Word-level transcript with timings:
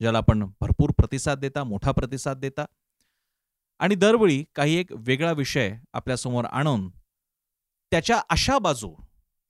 ज्याला 0.00 0.18
आपण 0.18 0.50
भरपूर 0.60 0.90
प्रतिसाद 0.90 1.38
देता 1.38 1.64
मोठा 1.64 1.92
प्रतिसाद 1.92 2.36
देता. 2.36 2.64
आणि 3.78 3.94
दरवेळी 3.94 4.44
काही 4.54 4.74
एक 4.74 4.86
वेगळा 4.92 5.32
विषय 5.32 5.76
आपल्यासमोर 5.92 6.44
आणून 6.44 6.88
त्याच्या 7.90 8.20
अशा 8.30 8.58
बाजू 8.58 8.94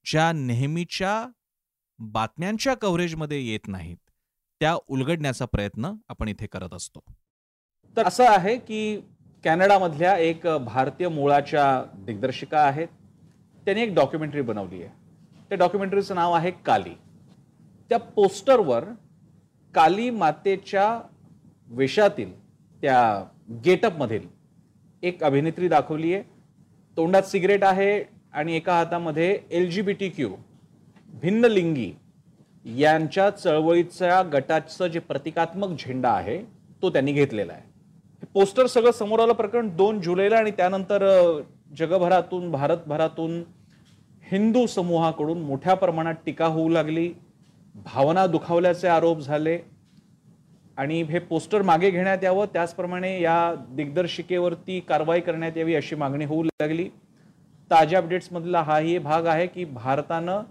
ज्या 0.05 0.31
नेहमीच्या 0.31 1.27
बातम्यांच्या 1.99 2.73
कव्हरेजमध्ये 2.73 3.47
येत 3.47 3.67
नाहीत 3.67 3.97
त्या 4.59 4.77
उलगडण्याचा 4.87 5.45
प्रयत्न 5.45 5.91
आपण 6.09 6.27
इथे 6.27 6.47
करत 6.47 6.73
असतो. 6.73 6.99
तर 7.97 8.07
असं 8.07 8.25
आहे 8.27 8.57
की 8.57 9.01
कॅनडामधल्या 9.43 10.17
एक 10.17 10.47
भारतीय 10.47 11.07
मुळाच्या 11.07 11.83
दिग्दर्शिका 11.95 12.59
आहेत. 12.59 12.87
त्यांनी 13.65 13.81
एक 13.83 13.93
डॉक्युमेंटरी 13.93 14.41
बनवली 14.41 14.83
आहे. 14.83 14.89
त्या 15.49 15.57
डॉक्युमेंटरीचं 15.57 16.15
नाव 16.15 16.33
आहे 16.33 16.51
काली. 16.51 16.93
त्या 17.89 17.97
पोस्टरवर 17.97 18.83
काली 19.75 20.09
मातेच्या 20.09 20.87
वेशातील 21.69 22.31
त्या 22.81 22.99
गेटअपमधील 23.65 24.27
एक 25.03 25.23
अभिनेत्री 25.23 25.67
दाखवली 25.67 26.13
आहे 26.13 26.23
तोंडात 26.97 27.23
सिगरेट 27.23 27.63
आहे 27.63 28.03
आणि 28.33 28.55
एका 28.55 28.77
हातामध्ये 28.77 29.39
L 29.51 29.69
G 29.69 29.81
B 29.81 29.93
T 29.93 30.09
Q 30.09 30.29
भिन्न 31.21 31.45
लिंगी. 31.45 31.91
यांच्या 32.65 33.29
चळवळीच्या 33.29 34.21
गटाचं 34.33 34.87
जे 34.87 34.99
प्रतिकात्मक 34.99 35.77
झेंडा 35.79 36.09
आहे 36.09 36.37
तो 36.81 36.89
त्यांनी 36.89 37.11
घेतलेला 37.11 37.53
आहे. 37.53 37.61
हे 38.21 38.27
पोस्टर 38.33 38.65
सगळं 38.65 38.91
समोर 38.91 39.19
आलं 39.19 39.33
प्रकरण 39.33 39.69
दोन 39.75 40.01
जुलैला 40.01 40.37
आणि 40.37 40.51
त्यानंतर 40.51 41.05
जगभरातून 41.77 42.51
भारतभरातून 42.51 43.39
हिंदू 44.31 44.65
समूहाकडून 44.67 45.41
मोठ्या 45.41 45.73
प्रमाणात 45.73 46.15
टीका 46.25 46.45
होऊ 46.45 46.69
लागली. 46.69 47.11
भावना 47.75 48.25
दुखावल्याचे 48.27 48.87
आरोप 48.87 49.19
झाले 49.19 49.57
आणि 50.77 51.01
हे 51.03 51.19
पोस्टर 51.19 51.61
मागे 51.61 51.89
घेण्यात 51.91 52.23
यावं 52.23 52.45
त्याचप्रमाणे 52.53 53.19
या 53.21 53.53
दिग्दर्शिकेवरती 53.69 54.79
कारवाई 54.79 55.19
करण्यात 55.19 55.57
यावी 55.57 55.75
अशी 55.75 55.95
मागणी 55.95 56.25
होऊ 56.25 56.43
लागली. 56.43 56.87
ताज्या 57.71 57.99
अपडेट्समधला 57.99 58.61
हाही 58.61 58.97
भाग 58.97 59.25
आहे 59.25 59.47
की 59.47 59.65
भारतानं 59.65 60.41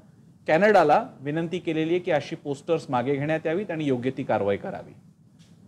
कॅनडाला 0.48 1.02
विनंती 1.20 1.58
केलेली 1.58 1.94
आहे 1.94 1.98
की 1.98 2.10
अशी 2.10 2.36
पोस्टर्स 2.36 2.84
मागे 2.90 3.14
घेण्यात 3.14 3.46
यावीत 3.46 3.70
आणि 3.70 3.84
योग्य 3.84 4.10
ती 4.16 4.22
कारवाई 4.22 4.56
करावी. 4.56 4.92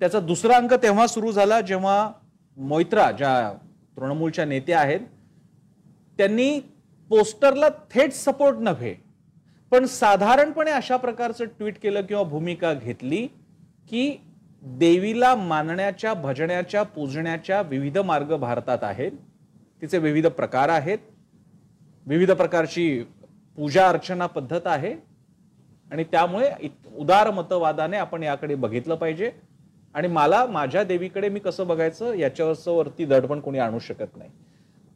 त्याचा 0.00 0.20
दुसरा 0.20 0.56
अंक 0.56 0.74
तेव्हा 0.74 1.06
सुरू 1.06 1.32
झाला 1.32 1.60
जेव्हा 1.60 2.10
मोयत्रा 2.56 3.10
ज्या 3.10 3.52
तृणमूलच्या 3.96 4.44
नेत्या 4.44 4.78
आहेत 4.80 5.00
त्यांनी 6.18 6.58
पोस्टरला 7.10 7.68
थेट 7.90 8.12
सपोर्ट 8.12 8.58
नव्हे 8.58 8.94
पण 9.70 9.84
साधारणपणे 9.84 10.70
अशा 10.70 10.96
प्रकारचं 10.96 11.44
ट्विट 11.44 11.78
केलं 11.78 12.00
किंवा 12.00 12.22
भूमिका 12.22 12.74
घेतली 12.74 13.26
की 13.90 14.20
देवीला 14.62 15.34
मानण्याच्या 15.34 16.14
भजण्याच्या 16.14 16.82
पूजण्याच्या 16.82 17.62
विविध 17.62 17.98
मार्ग 17.98 18.36
भारतात 18.36 18.78
आहेत. 18.82 19.12
तिचे 19.82 19.98
विविध 19.98 20.26
प्रकार 20.26 20.68
आहेत. 20.68 20.98
विविध 22.06 22.30
प्रकारची 22.30 23.02
पूजा 23.56 23.88
अर्चना 23.88 24.26
पद्धत 24.26 24.60
आहे. 24.64 24.94
आणि 25.92 26.04
त्यामुळे 26.04 26.50
उदार 26.96 27.30
मतवादाने 27.30 27.96
आपण 27.96 28.22
याकडे 28.22 28.54
बघितलं 28.54 28.94
पाहिजे. 28.94 29.30
आणि 29.94 30.08
मला 30.08 30.46
माझ्या 30.46 30.84
देवीकडे 30.84 31.28
मी 31.28 31.40
कसं 31.40 31.66
बघायचं 31.66 32.14
याच्यावरचं 32.14 32.72
वरती 32.72 33.04
दडपण 33.04 33.40
कोणी 33.40 33.58
आणू 33.58 33.78
शकत 33.78 34.16
नाही. 34.16 34.30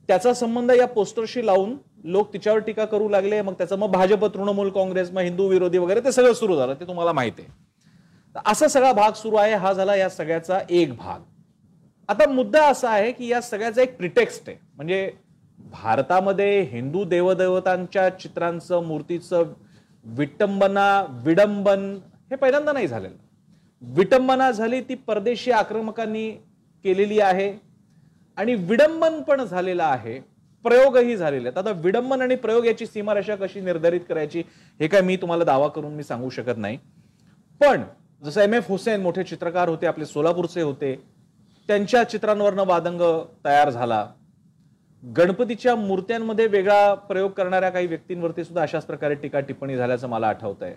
त्याचा 0.09 0.32
संबंध 0.34 0.70
या 0.70 0.87
पोस्टरशी 0.87 1.47
लावून 1.47 1.76
लोक 2.04 2.32
तिच्यावर 2.32 2.59
टीका 2.59 2.84
करू 2.84 3.09
लागले 3.09 3.41
मग 3.42 3.53
त्याचं 3.53 3.78
मग 3.78 3.91
भाजप 3.91 4.25
तृणमूल 4.34 4.70
काँग्रेस 4.70 5.10
मग 5.10 5.20
हिंदू 5.20 5.48
विरोधी 5.48 5.78
वगैरे 5.78 6.00
ते 6.00 6.12
सगळं 6.12 6.32
सुरू 6.32 6.56
झालं 6.56 6.75
ते 6.75 6.87
तुम्हाला 6.87 7.12
माहिती 7.12 7.42
आहे. 7.42 7.53
असा 8.47 8.69
सगळा 8.69 8.93
भाग 8.93 9.12
सुरू 9.12 9.37
आहे 9.37 9.54
हा 9.54 9.72
झाला 9.72 9.94
या 9.97 10.09
सगळ्याचा 10.10 10.59
एक 10.70 10.94
भाग. 10.97 11.20
आता 12.09 12.28
मुद्दा 12.31 12.66
असा 12.69 12.91
आहे 12.91 13.12
की 13.12 13.28
या 13.28 13.41
सगळ्याचा 13.41 13.82
एक 13.82 13.97
प्रिटेक्स्ट 13.97 14.48
आहे. 14.48 14.56
म्हणजे 14.76 15.10
भारतामध्ये 15.59 16.60
हिंदू 16.60 17.04
देवदेवतांच्या 17.04 18.09
चित्रांचं 18.19 18.82
मूर्तीचं 18.82 19.53
विटंबना 20.04 21.04
विडंबन 21.25 21.93
हे 22.31 22.37
पहिल्यांदा 22.37 22.72
नाही 22.72 22.87
झालेलं. 22.87 23.16
विटंबना 23.82 24.50
झाली 24.50 24.81
ती 24.81 24.94
परदेशी 24.94 25.50
आक्रमकांनी 25.50 26.31
केलेली 26.84 27.20
आहे. 27.20 27.53
आणि 28.38 28.54
विडंबन 28.54 29.20
पण 29.22 29.44
झालेलं 29.44 29.82
आहे. 29.82 30.18
प्रयोगही 30.64 31.16
झालेले 31.16 31.48
आहेत. 31.48 31.58
आता 31.58 31.80
विडंबन 31.80 32.22
आणि 32.22 32.36
प्रयोग 32.36 32.66
याची 32.66 32.86
सीमारेषा 32.86 33.34
कशी 33.36 33.60
निर्धारित 33.60 34.00
करायची 34.08 34.42
हे 34.80 34.88
काय 34.88 35.00
मी 35.00 35.16
तुम्हाला 35.16 35.44
दावा 35.44 35.68
करून 35.68 35.94
मी 35.94 36.02
सांगू 36.02 36.30
शकत 36.30 36.58
नाही. 36.58 36.78
पण 37.60 37.82
जसं 38.22 38.40
एम 38.40 38.54
एफ 38.54 38.68
हुसेन 38.68 39.00
मोठे 39.00 39.24
चित्रकार 39.24 39.68
होते 39.68 39.86
आपले 39.86 40.06
सोलापूरचे 40.06 40.62
होते 40.62 40.94
त्यांच्या 41.68 42.02
चित्रांवरनं 42.04 42.64
वादंग 42.66 43.00
तयार 43.44 43.70
झाला. 43.70 44.06
गणपतीच्या 45.02 45.74
मूर्त्यांमध्ये 45.76 46.46
वेगळा 46.46 46.94
प्रयोग 46.94 47.30
करणाऱ्या 47.30 47.70
काही 47.70 47.86
व्यक्तींवरती 47.86 48.44
सुद्धा 48.44 48.62
अशाच 48.62 48.84
प्रकारे 48.86 49.14
टीका 49.14 49.40
टिप्पणी 49.40 49.76
झाल्याचं 49.76 50.08
मला 50.08 50.28
आठवत 50.28 50.62
आहे 50.62 50.74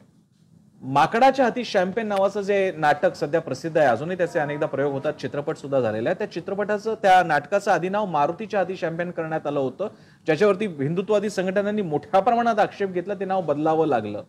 माकडाच्या 0.81 1.45
हाती 1.45 1.63
शॅम्पेन 1.65 2.07
नावाचं 2.07 2.41
जे 2.41 2.71
नाटक 2.77 3.15
सध्या 3.15 3.41
प्रसिद्ध 3.41 3.77
आहे 3.77 3.87
अजूनही 3.87 4.17
त्याचे 4.17 4.39
अनेकदा 4.39 4.65
प्रयोग 4.65 4.91
होतात 4.91 5.13
चित्रपट 5.13 5.57
सुद्धा 5.57 5.79
झालेला 5.79 6.09
आहे 6.09 6.17
त्या 6.19 6.31
चित्रपटाचं 6.31 6.95
त्या 7.01 7.23
नाटकाचं 7.23 7.71
आधी 7.71 7.89
नाव 7.89 8.05
मारुतीच्या 8.05 8.59
हाती 8.59 8.75
शॅम्पेन 8.77 9.11
करण्यात 9.11 9.47
आलं 9.47 9.59
होतं. 9.59 9.87
ज्याच्यावरती 10.25 10.65
हिंदुत्ववादी 10.65 11.29
संघटनांनी 11.29 11.81
मोठ्या 11.81 12.19
प्रमाणात 12.19 12.59
आक्षेप 12.59 12.89
घेतला 12.89 13.13
ते 13.13 13.25
नाव 13.25 13.41
बदलावं 13.41 13.87
लागलं. 13.87 14.23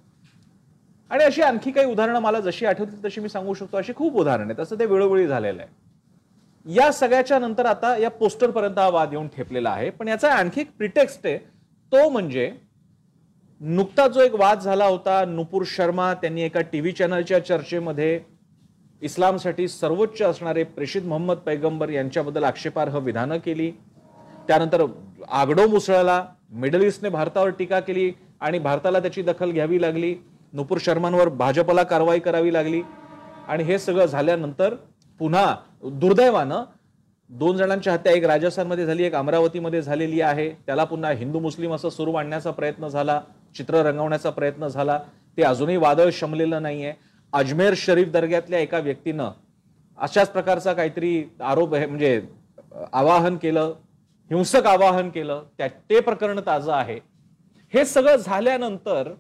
आणि 1.11 1.25
अशी 1.25 1.43
आणखी 1.43 1.71
काही 1.71 1.87
उदाहरणं 1.87 2.21
मला 2.21 2.41
जशी 2.41 2.67
आठवतील 2.67 3.05
तशी 3.05 3.21
मी 3.21 3.29
सांगू 3.29 3.55
शकतो. 3.55 3.77
अशी 3.77 3.93
खूप 3.97 4.17
उदाहरणं 4.17 4.45
आहेत. 4.45 4.57
तसं 4.59 4.79
ते 4.79 4.87
वेळोवेळी 4.87 5.27
झालेलं 5.27 5.63
आहे. 5.63 6.75
या 6.75 6.93
सगळ्याच्या 6.93 7.39
नंतर 7.39 7.67
आता 7.67 7.97
या 7.97 8.11
पोस्टरपर्यंत 8.11 8.79
हा 8.79 8.89
वाद 8.89 9.13
येऊन 9.13 9.29
ठेपलेला 9.29 9.71
आहे. 9.71 9.91
पण 9.91 10.09
याचा 10.09 10.33
आणखी 10.33 10.61
एक 10.61 10.77
प्रिटेक्स्ट 10.77 11.27
आहे. 11.27 11.39
तो 11.93 12.09
म्हणजे 12.09 12.53
नुकता 13.61 14.07
जो 14.09 14.21
एक 14.21 14.35
वाद 14.35 14.61
झाला 14.61 14.85
होता 14.85 15.25
नुपूर 15.25 15.63
शर्मा 15.67 16.15
त्यांनी 16.15 16.43
एका 16.43 16.61
टी 16.61 16.81
व्ही 16.81 16.93
चॅनलच्या 16.93 17.45
चर्चेमध्ये 17.45 18.21
इस्लामसाठी 19.03 19.69
सर्वोच्च 19.69 20.23
असणारे 20.23 20.63
प्रेषित 20.65 21.03
मोहम्मद 21.03 21.37
पैगंबर 21.37 21.89
यांच्याबद्दल 21.89 22.45
आक्षेपार्ह 22.45 22.99
विधानं 22.99 23.39
केली. 23.39 23.71
त्यानंतर 24.49 24.85
आगडो 25.29 25.67
मुसळला 25.69 26.25
मिडल 26.51 26.83
ईस्टने 26.83 27.09
भारतावर 27.09 27.49
टीका 27.49 27.81
केली 27.81 28.13
आणि 28.41 28.59
भारताला 28.59 29.01
त्याची 29.01 29.23
दखल 29.23 29.51
घ्यावी 29.51 29.81
लागली. 29.83 30.15
नुपूर 30.53 30.79
शर्मांवर 30.81 31.29
भाजपला 31.29 31.83
कारवाई 31.83 32.19
करावी 32.19 32.53
लागली. 32.53 32.83
आणि 33.49 33.65
हे 33.65 33.79
सगळं 33.79 34.07
झाल्यानंतर 34.07 34.75
पुन्हा 35.21 35.55
दुर्दैवानं 35.83 36.65
दोन 37.31 37.57
जणांची 37.57 37.91
हत्या 37.91 38.13
एक 38.13 38.25
राजस्थानमध्ये 38.25 38.87
झाली 38.87 39.05
एक 39.05 39.15
अमरावतीमध्ये 39.15 39.83
झालेली 39.83 40.21
आहे. 40.21 40.51
त्याला 40.67 40.85
पुन्हा 40.85 41.11
हिंदू 41.11 41.41
मुस्लिम 41.41 41.75
असं 41.75 41.89
सुरू 41.89 42.15
आणण्याचा 42.15 42.51
प्रयत्न 42.51 42.89
झाला. 42.89 43.21
चित्र 43.59 43.83
रंगवण्याचा 43.83 44.31
प्रयत्न 44.31 44.67
झाला. 44.69 44.99
ते 45.39 45.43
अजूनही 45.43 45.77
वादळ 45.77 46.11
शमलेलं 46.13 46.63
नाहीये. 46.63 46.93
अजमेर 47.33 47.75
शरीफ 47.77 48.09
दर्ग्यातल्या 48.09 48.59
एका 48.59 48.79
व्यक्तीनं 48.79 49.31
अशाच 49.99 50.31
प्रकारचा 50.33 50.73
काहीतरी 50.73 51.23
आरोप 51.41 51.75
म्हणजे 51.75 52.21
आवाहन 52.93 53.37
केलं 53.37 53.73
हिंसक 54.31 54.67
आवाहन 54.67 55.09
केलं 55.11 55.43
त्या 55.59 55.69
ते 55.91 56.01
प्रकरण 56.01 56.41
ताजं 56.47 56.73
आहे. 56.73 56.99
हे 57.73 57.85
सगळं 57.85 58.17
झाल्यानंतर 58.17 59.13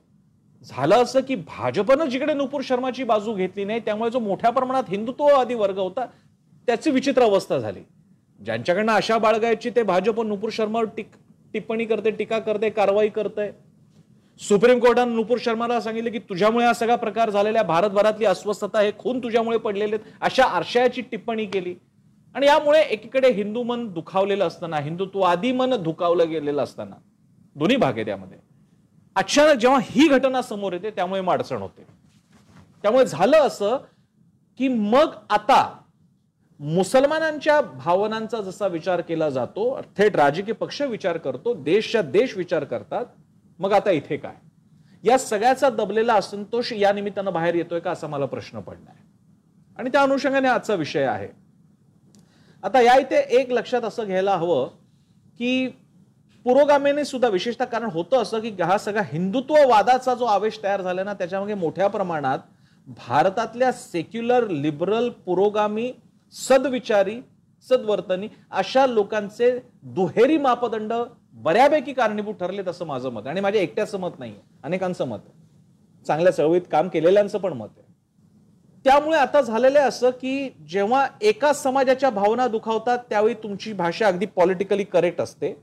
झालं 0.64 1.02
असं 1.02 1.20
की 1.20 1.34
भाजपनं 1.36 2.04
जिकडे 2.04 2.34
नुपूर 2.34 2.60
शर्माची 2.64 3.04
बाजू 3.04 3.34
घेतली 3.34 3.64
नाही 3.64 3.80
त्यामुळे 3.84 4.10
जो 4.10 4.18
मोठ्या 4.18 4.50
प्रमाणात 4.50 4.88
हिंदुत्ववादी 4.88 5.54
वर्ग 5.54 5.78
होता 5.78 6.06
त्याची 6.68 6.90
विचित्र 6.90 7.22
अवस्था 7.22 7.58
झाली. 7.58 7.80
ज्यांच्याकडनं 8.40 8.92
अशा 8.92 9.18
बाळगायची 9.18 9.70
ते 9.70 9.82
भाजप 9.82 10.20
नुपूर 10.22 10.50
शर्मावर 10.52 10.84
टिप्पणी 11.54 11.84
करते 11.84 12.10
टीका 12.10 12.38
करते 12.38 12.70
कारवाई 12.70 13.08
करते. 13.08 13.50
सुप्रीम 14.40 14.78
कोर्टानं 14.78 15.14
नुपूर 15.14 15.38
शर्माला 15.40 15.80
सांगितलं 15.80 16.10
की 16.10 16.18
तुझ्यामुळे 16.18 16.64
हा 16.66 16.72
सगळा 16.72 16.96
प्रकार 16.96 17.30
झालेला 17.30 17.62
भारतभरातली 17.62 18.24
अस्वस्थता 18.24 18.80
हे 18.80 18.92
खून 18.98 19.22
तुझ्यामुळे 19.22 19.58
पडलेले 19.58 19.96
अशा 20.20 20.44
आरशयाची 20.44 21.02
टिप्पणी 21.02 21.46
केली. 21.46 21.74
आणि 22.34 22.46
यामुळे 22.46 22.80
एकीकडे 22.82 23.30
हिंदू 23.32 23.62
मन 23.62 23.86
दुखावलेलं 23.92 24.46
असताना 24.46 24.78
हिंदुत्व 24.78 25.20
आदी 25.20 25.52
मन 25.52 25.74
दुखावलं 25.82 26.28
गेलेलं 26.30 26.62
असताना 26.62 26.96
दोन्ही 27.56 27.76
भाग 27.76 27.94
आहे 27.94 28.04
त्यामध्ये 28.04 28.38
अचानक 29.16 29.58
जेव्हा 29.60 29.78
ही 29.82 30.08
घटना 30.08 30.42
समोर 30.42 30.72
येते 30.72 30.90
त्यामुळे 30.90 31.20
अडचण 31.28 31.56
होते. 31.56 31.86
त्यामुळे 32.82 33.04
झालं 33.06 33.36
असं 33.36 33.76
की 34.60 34.68
मग 34.68 35.14
आता 35.30 35.62
मुसलमानांच्या 36.60 37.60
भावनांचा 37.60 38.40
जसा 38.40 38.66
विचार 38.66 39.00
केला 39.00 39.28
जातो 39.30 39.80
थेट 39.96 40.16
राजकीय 40.16 40.54
पक्ष 40.54 40.80
विचार 40.82 41.16
करतो 41.16 41.54
देशच्या 41.54 42.02
देश 42.02 42.36
विचार 42.36 42.64
करतात 42.64 43.06
मग 43.58 43.72
आता 43.72 43.90
इथे 43.90 44.16
काय? 44.16 44.34
या 45.04 45.18
सगळ्याचा 45.18 45.70
दबलेला 45.70 46.14
असंतोष 46.14 46.72
या 46.72 46.92
निमित्तानं 46.92 47.32
बाहेर 47.32 47.54
येतोय 47.54 47.80
का 47.80 47.90
असा 47.90 48.06
मला 48.06 48.26
प्रश्न 48.26 48.60
पडलाय. 48.60 48.96
आणि 49.78 49.90
त्या 49.90 50.02
अनुषंगाने 50.02 50.48
आजचा 50.48 50.74
विषय 50.74 51.04
आहे. 51.04 51.28
आता 52.62 52.80
या 52.80 52.96
इथे 52.96 53.16
एक 53.40 53.52
लक्षात 53.52 53.82
असं 53.82 54.04
घ्यायला 54.04 54.36
हवं 54.36 54.68
की 55.38 55.68
पुरोगामीने 56.44 57.04
सुद्धा 57.04 57.28
विशेषतः 57.28 57.64
कारण 57.64 57.90
होतं 57.90 58.22
असं 58.22 58.40
की 58.40 58.62
हा 58.62 58.78
सगळा 58.78 59.02
हिंदुत्ववादाचा 59.04 60.14
जो 60.14 60.24
आवेश 60.24 60.58
तयार 60.62 60.82
झाला 60.82 61.04
ना 61.04 61.12
त्याच्यामध्ये 61.14 61.54
मोठ्या 61.54 61.88
प्रमाणात 61.88 62.38
भारतातल्या 62.86 63.72
सेक्युलर 63.72 64.48
लिबरल 64.48 65.08
पुरोगामी 65.08 65.92
सदविचारी 66.34 67.20
सदवर्तनी 67.66 68.28
अशा 68.50 68.86
लोकांचे 68.86 69.58
दुहेरी 69.82 70.36
मापदंड 70.36 70.92
बऱ्यापैकी 71.38 71.92
कारणीभूत 71.92 72.34
ठरलेत 72.34 72.68
असं 72.68 72.84
माझं 72.84 73.10
मत 73.10 73.26
आणि 73.26 73.40
माझ्या 73.40 73.62
एकट्याचं 73.62 73.98
मत 73.98 74.18
नाही 74.18 74.34
अनेकांचं 74.62 75.04
मत 75.04 75.18
आहे. 75.26 76.04
चांगल्या 76.06 76.32
चळवळीत 76.32 76.62
काम 76.72 76.88
केलेल्यांचं 76.88 77.38
पण 77.38 77.52
मत 77.52 77.68
आहे. 77.76 77.86
त्यामुळे 78.84 79.18
आता 79.18 79.40
झालेलं 79.40 79.78
आहे 79.78 79.88
असं 79.88 80.10
की 80.10 80.48
जेव्हा 80.68 81.06
एका 81.22 81.52
समाजाच्या 81.52 82.10
भावना 82.10 82.48
दुखावतात 82.48 82.98
त्यावेळी 83.10 83.34
तुमची 83.34 83.72
भाषा 83.72 84.06
अगदी 84.06 84.26
पॉलिटिकली 84.26 84.84
करेक्ट 84.84 85.20
असते. 85.20 85.54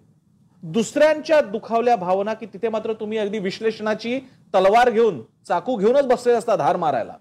दुसऱ्यांच्या 0.64 1.42
दुखावल्या 1.42 1.96
भावना 1.96 2.34
की 2.34 2.46
तिथे 2.46 2.70
मात्र 2.70 2.94
तुम्ही 2.94 3.18
अगदी 3.18 3.40
विश्लेषणाची 3.40 4.20
तलवार 4.56 4.90
घेऊन 4.90 5.22
चाकू 5.48 5.76
घेऊनच 5.76 6.08
बसले 6.08 6.34
असता 6.34 6.56
धार 6.56 6.76
मारायला. 6.76 7.14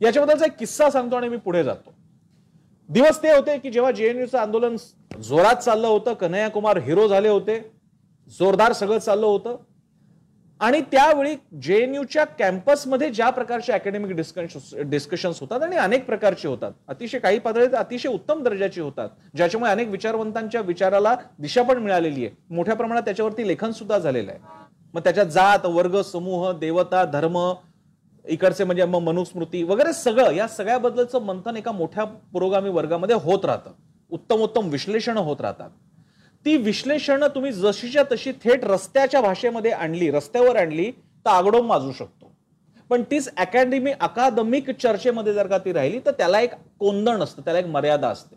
याच्याबद्दलचा 0.00 0.44
एक 0.44 0.56
किस्सा 0.58 0.90
सांगतो 0.90 1.16
आणि 1.16 1.28
मी 1.28 1.36
पुढे 1.36 1.64
जातो. 1.64 1.92
दिवस 2.92 3.22
ते 3.22 3.32
होते 3.32 3.56
की 3.58 3.70
जेव्हा 3.70 3.90
जेएनयूचं 3.90 4.38
आंदोलन 4.38 4.76
जोरात 5.22 5.56
चाललं 5.56 5.86
होतं 5.86 6.14
कन्हैया 6.14 6.48
कुमार 6.50 6.78
हिरो 6.78 7.06
झाले 7.08 7.28
होते 7.28 7.58
जोरदार 8.32 8.72
सगळं 8.72 8.98
चाललं 8.98 9.26
होतं. 9.26 9.56
आणि 10.60 10.80
त्यावेळी 10.90 11.34
जेएनयूच्या 11.62 12.24
कॅम्पसमध्ये 12.38 13.08
ज्या 13.10 13.30
प्रकारचे 13.30 13.72
अकॅडमिक 13.72 14.10
डिस्कशन्स 14.90 15.40
होतात 15.40 15.62
आणि 15.62 15.76
अनेक 15.76 16.04
प्रकारचे 16.06 16.48
होतात. 16.48 16.72
अतिशय 16.88 17.18
काही 17.18 17.38
पातळीत 17.38 17.74
अतिशय 17.74 18.08
उत्तम 18.08 18.42
दर्जाचे 18.42 18.80
होतात 18.80 19.08
ज्याच्यामुळे 19.36 19.70
अनेक 19.72 19.88
विचारवंतांच्या 19.88 20.60
विचाराला 20.60 21.14
दिशा 21.38 21.62
पण 21.62 21.78
मिळालेली 21.78 22.26
आहे. 22.26 22.34
मोठ्या 22.50 22.76
प्रमाणात 22.76 23.02
त्याच्यावरती 23.02 23.48
लेखन 23.48 23.70
सुद्धा 23.70 23.98
झालेलं 23.98 24.30
आहे. 24.30 24.40
मग 24.94 25.00
त्याच्यात 25.00 25.26
जात 25.26 25.66
वर्ग 25.66 26.00
समूह 26.02 26.50
देवता 26.58 27.04
धर्म 27.12 27.38
इकडचे 28.24 28.64
म्हणजे 28.64 28.84
मग 28.84 29.00
मनुस्मृती 29.02 29.62
वगैरे 29.62 29.92
सगळं 29.92 30.30
या 30.30 30.46
सगळ्याबद्दलचं 30.48 31.22
मंथन 31.22 31.56
एका 31.56 31.72
मोठ्या 31.72 32.04
पुरोगामी 32.04 32.70
वर्गामध्ये 32.70 33.16
होत 33.16 33.44
राहतं. 33.44 33.70
उत्तम 34.10 34.36
उत्तम 34.36 34.68
विश्लेषण 34.68 35.16
होत 35.16 35.40
राहतात. 35.40 35.70
ती 36.44 36.56
विश्लेषणं 36.56 37.28
तुम्ही 37.34 37.52
जशीच्या 37.52 38.02
तशी 38.12 38.32
थेट 38.32 38.64
रस्त्याच्या 38.64 39.20
भाषेमध्ये 39.20 39.70
आणली 39.70 40.10
रस्त्यावर 40.10 40.56
आणली 40.56 40.90
तर 40.90 41.30
आगडोम 41.30 41.66
माजू 41.66 41.92
शकतो. 41.92 42.30
पण 42.90 43.02
तीच 43.10 43.28
अकॅडमी 43.36 43.92
अकादमिक 44.00 44.70
चर्चेमध्ये 44.70 45.34
जर 45.34 45.46
का 45.46 45.58
ती 45.58 45.72
राहिली 45.72 45.98
तर 46.06 46.10
त्याला 46.10 46.40
एक 46.40 46.54
कोंदण 46.78 47.22
असतं 47.22 47.42
त्याला 47.42 47.58
एक 47.58 47.66
मर्यादा 47.66 48.08
असते. 48.08 48.36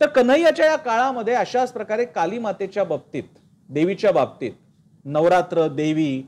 तर 0.00 0.06
कन्हैयाच्या 0.06 0.66
या 0.66 0.76
काळामध्ये 0.76 1.34
अशाच 1.34 1.72
प्रकारे 1.72 2.04
काली 2.04 2.38
मातेच्या 2.38 2.84
बाबतीत 2.84 3.38
देवीच्या 3.68 4.12
बाबतीत 4.12 4.52
नवरात्र 5.04 5.66
देवी 5.68 6.22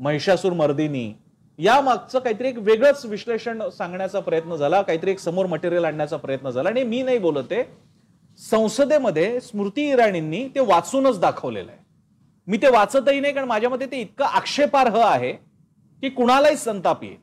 महिषासूर 0.00 0.52
मर्दिनी 0.52 1.12
या 1.58 1.80
मागचं 1.80 2.18
काहीतरी 2.18 2.48
एक 2.48 2.58
वेगळंच 2.58 3.04
विश्लेषण 3.06 3.62
सांगण्याचा 3.68 4.20
प्रयत्न 4.20 4.56
झाला 4.56 4.80
काहीतरी 4.82 5.10
एक 5.10 5.18
समोर 5.18 5.46
मटेरियल 5.46 5.84
आणण्याचा 5.84 6.16
प्रयत्न 6.16 6.50
झाला 6.50 6.68
आणि 6.68 6.82
मी 6.82 7.02
नाही 7.02 7.18
बोलत 7.18 7.52
आहे. 7.52 7.64
संसदेमध्ये 8.40 9.40
स्मृती 9.40 9.88
इराणींनी 9.90 10.46
ते 10.54 10.60
वाचूनच 10.60 11.18
दाखवलेलं 11.20 11.70
आहे. 11.70 11.80
मी 12.48 12.56
ते 12.56 12.68
वाचतही 12.68 13.20
नाही 13.20 13.34
कारण 13.34 13.48
माझ्या 13.48 13.70
मते 13.70 13.86
ते 13.86 14.00
इतकं 14.00 14.24
आक्षेपार्ह 14.24 14.98
आहे 14.98 15.32
की 16.02 16.08
कुणालाही 16.08 16.56
संताप 16.56 17.04
येईल. 17.04 17.16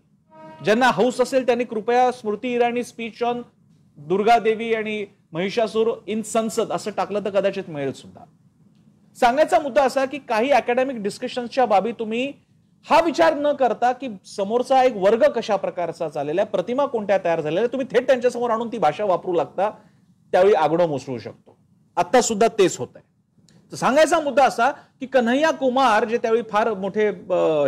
ज्यांना 0.64 0.90
हौस 0.94 1.22
असेल 1.22 1.46
त्यांनी 1.46 1.64
कृपया 1.64 2.12
स्मृती 2.12 2.54
इराणी 2.56 2.84
स्पीच 2.84 3.24
ऑन 3.24 3.42
दुर्गा 3.98 4.38
देवी 4.40 4.74
आणि 4.74 5.06
महिषासूर 5.34 5.92
इन 6.08 6.22
संसद 6.22 6.72
असं 6.72 6.92
टाकलं 6.98 7.26
तर 7.26 7.30
कदाचित 7.30 7.70
मिळेल 7.70 7.92
सुद्धा. 7.94 8.26
सांगायचा 9.18 9.60
मुद्दा 9.60 9.84
असा 9.84 10.06
की 10.06 10.18
काही 10.30 10.50
अकॅडमिक 10.52 11.02
डिस्कशन्सच्या 11.04 11.66
बाबी 11.66 11.92
तुम्ही 12.00 12.32
हा 12.88 13.00
विचार 13.02 13.36
न 13.36 13.52
करता 13.60 13.92
की 13.92 14.08
समोरचा 14.28 14.82
एक 14.84 14.98
वर्ग 14.98 15.24
कशा 15.36 15.56
प्रकारचा 15.56 16.10
चाललेला 16.10 16.42
आहे 16.42 16.50
प्रतिमा 16.50 16.86
कोणत्या 16.86 17.18
तयार 17.24 17.42
झालेल्या 17.42 17.68
तुम्ही 17.68 17.88
थेट 17.92 18.08
त्यांच्यासमोर 18.08 18.50
आणून 18.50 18.68
ती 18.72 18.78
भाषा 18.78 19.06
वापरू 19.06 19.34
लागता 19.34 19.70
त्यावेळी 20.34 20.54
आगडो 20.54 20.88
मोसळू 20.88 21.18
शकतो. 21.18 21.58
आता 21.98 22.22
सुद्धा 22.22 22.48
तेच 22.60 22.78
होत 22.78 22.88
आहे 22.96 23.14
तर 23.72 23.76
सांगायचा 23.76 24.20
मुद्दा 24.20 24.44
असा 24.46 24.70
की 25.00 25.06
कन्हैया 25.06 25.52
कुमार 25.52 26.06
जे 26.06 26.18
त्यावेळी 26.22 26.44
फार 26.52 26.74
मोठे 26.74 27.08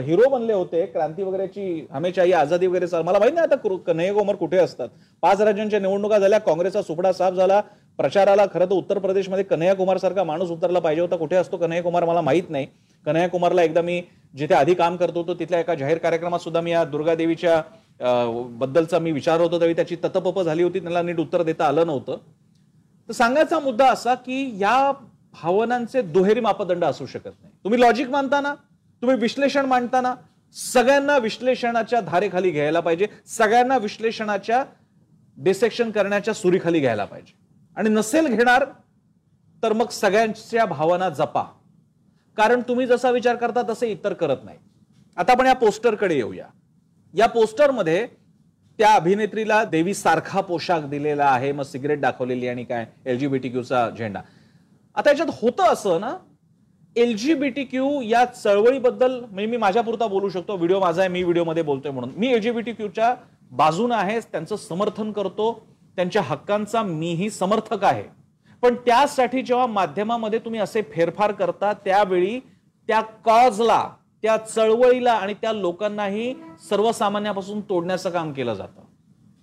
हिरो 0.05 0.29
बनले 0.29 0.53
होते 0.53 0.85
क्रांती 0.85 1.23
वगैरेची 1.23 2.19
आई 2.21 2.31
आझादी 2.31 2.67
वगैरे 2.67 2.85
मला 3.03 3.19
माहीत 3.19 3.33
नाही 3.33 3.47
आता 3.47 3.75
कन्हैया 3.85 4.13
कुमार 4.13 4.35
कुठे 4.35 4.57
असतात. 4.57 4.89
पाच 5.23 5.41
राज्यांच्या 5.41 5.79
निवडणुका 5.79 6.19
झाल्या 6.19 6.39
काँग्रेसचा 6.39 6.81
सुपडा 6.81 7.11
साफ 7.13 7.33
झाला 7.33 7.61
प्रचाराला 7.99 8.45
खरं 8.53 8.65
तर 8.65 8.73
उत्तर 8.73 8.97
प्रदेशमध्ये 8.99 9.43
कन्हैया 9.43 9.75
कुमार 9.75 9.97
सारखा 9.97 10.23
माणूस 10.23 10.49
उतरला 10.51 10.79
पाहिजे 10.79 11.01
होता. 11.01 11.15
कुठे 11.15 11.35
असतो 11.35 11.57
कन्हैया 11.57 11.83
कुमार 11.83 12.05
मला 12.05 12.21
माहीत 12.21 12.49
नाही. 12.49 12.67
कन्हैया 13.05 13.29
कुमारला 13.29 13.63
एकदा 13.63 13.81
मी 13.81 14.01
जिथे 14.37 14.53
आधी 14.53 14.73
काम 14.73 14.95
करत 14.97 15.17
होतो 15.17 15.33
तिथल्या 15.33 15.59
एका 15.59 15.75
जाहीर 15.75 15.97
कार्यक्रमात 15.97 16.39
सुद्धा 16.39 16.61
मी 16.61 16.71
या 16.71 16.83
दुर्गादेवीच्या 16.85 17.61
बद्दलचा 18.59 18.99
मी 18.99 19.11
विचार 19.11 19.41
होतो. 19.41 19.57
त्यावेळी 19.57 19.75
त्याची 19.75 19.95
ततपप 19.95 20.41
झाली 20.41 20.63
होती 20.63 20.79
त्याला 20.79 21.01
नीट 21.01 21.19
उत्तर 21.19 21.43
देता 21.43 21.67
आलं 21.67 21.87
नव्हतं. 21.87 22.17
तर 23.09 23.13
सांगायचा 23.13 23.59
मुद्दा 23.59 23.89
असा 23.91 24.13
की 24.15 24.57
या 24.59 24.91
भावनांचे 25.41 26.01
दुहेरी 26.01 26.39
मापदंड 26.39 26.85
असू 26.85 27.05
शकत 27.05 27.25
नाही. 27.25 27.53
तुम्ही 27.63 27.79
लॉजिक 27.81 28.09
मानताना 28.09 28.53
तुम्ही 29.01 29.17
विश्लेषण 29.17 29.65
मांडताना 29.65 30.13
सगळ्यांना 30.55 31.17
विश्लेषणाच्या 31.17 31.99
धारेखाली 32.01 32.51
घ्यायला 32.51 32.79
पाहिजे 32.79 33.07
सगळ्यांना 33.27 33.77
विश्लेषणाच्या 33.77 34.63
डिसेक्शन 35.37 35.91
करण्याच्या 35.91 36.33
सुरीखाली 36.33 36.79
घ्यायला 36.79 37.05
पाहिजे. 37.05 37.33
आणि 37.77 37.89
नसेल 37.89 38.27
घेणार 38.27 38.65
तर 39.63 39.73
मग 39.73 39.89
सगळ्यांच्या 39.91 40.65
भावना 40.65 41.09
जपा. 41.09 41.43
कारण 42.37 42.61
तुम्ही 42.67 42.85
जसा 42.87 43.09
विचार 43.11 43.35
करता 43.35 43.61
तसे 43.69 43.87
इतर 43.91 44.13
करत 44.13 44.43
नाही. 44.43 44.57
आता 45.17 45.31
आपण 45.31 45.45
या 45.45 45.53
पोस्टरकडे 45.55 46.15
येऊया. 46.15 46.45
या 47.13 47.27
पोस्टरमध्ये 47.27 48.05
त्या 48.79 48.93
अभिनेत्रीला 48.93 49.63
देवी 49.63 49.93
सारखा 49.93 50.41
पोशाख 50.41 50.81
दिलेला 50.89 51.25
आहे 51.25 51.51
मग 51.51 51.63
सिगरेट 51.63 52.01
दाखवलेली 52.01 52.47
आणि 52.47 52.63
काय 52.63 52.85
एलजीबीटी 53.05 53.49
क्यूचा 53.49 53.89
झेंडा. 53.89 54.21
आता 54.95 55.09
याच्यात 55.09 55.29
होतं 55.41 55.71
असं 55.73 55.99
ना 56.01 56.15
एलजीबीटी 56.95 57.63
क्यू 57.63 57.89
या 58.01 58.23
चळवळीबद्दल 58.25 59.19
म्हणजे 59.19 59.45
मी 59.45 59.57
माझ्यापुरता 59.57 60.07
बोलू 60.07 60.29
शकतो. 60.29 60.55
व्हिडिओ 60.55 60.79
माझा 60.79 61.01
आहे 61.01 61.09
मी 61.09 61.23
व्हिडिओमध्ये 61.23 61.63
बोलतोय 61.63 61.91
म्हणून. 61.91 62.11
मी 62.17 62.31
एलजीबीटी 62.33 62.71
क्यूच्या 62.71 63.13
बाजून 63.51 63.91
आहे 63.91 64.19
त्यांचं 64.19 64.55
समर्थन 64.55 65.11
करतो 65.11 65.51
त्यांच्या 65.95 66.21
हक्कांचा 66.21 66.81
मीही 66.83 67.29
समर्थक 67.29 67.83
आहे. 67.83 68.03
पण 68.67 68.75
त्यासाठी 68.75 69.41
जेव्हा 69.41 69.65
माध्यमामध्ये 69.65 70.39
तुम्ही 70.39 70.59
असे 70.59 70.81
फेरफार 70.93 71.31
करता 71.31 71.71
त्यावेळी 71.85 72.39
त्या 72.89 72.99
कॉजला 73.25 73.79
त्या 74.21 74.35
चळवळीला 74.37 75.11
आणि 75.11 75.33
त्या 75.33 75.53
लोकांनाही 75.53 76.33
सर्वसामान्यापासून 76.69 77.61
तोडण्याचं 77.69 78.09
काम 78.09 78.31
केलं 78.33 78.53
जातं. 78.53 78.81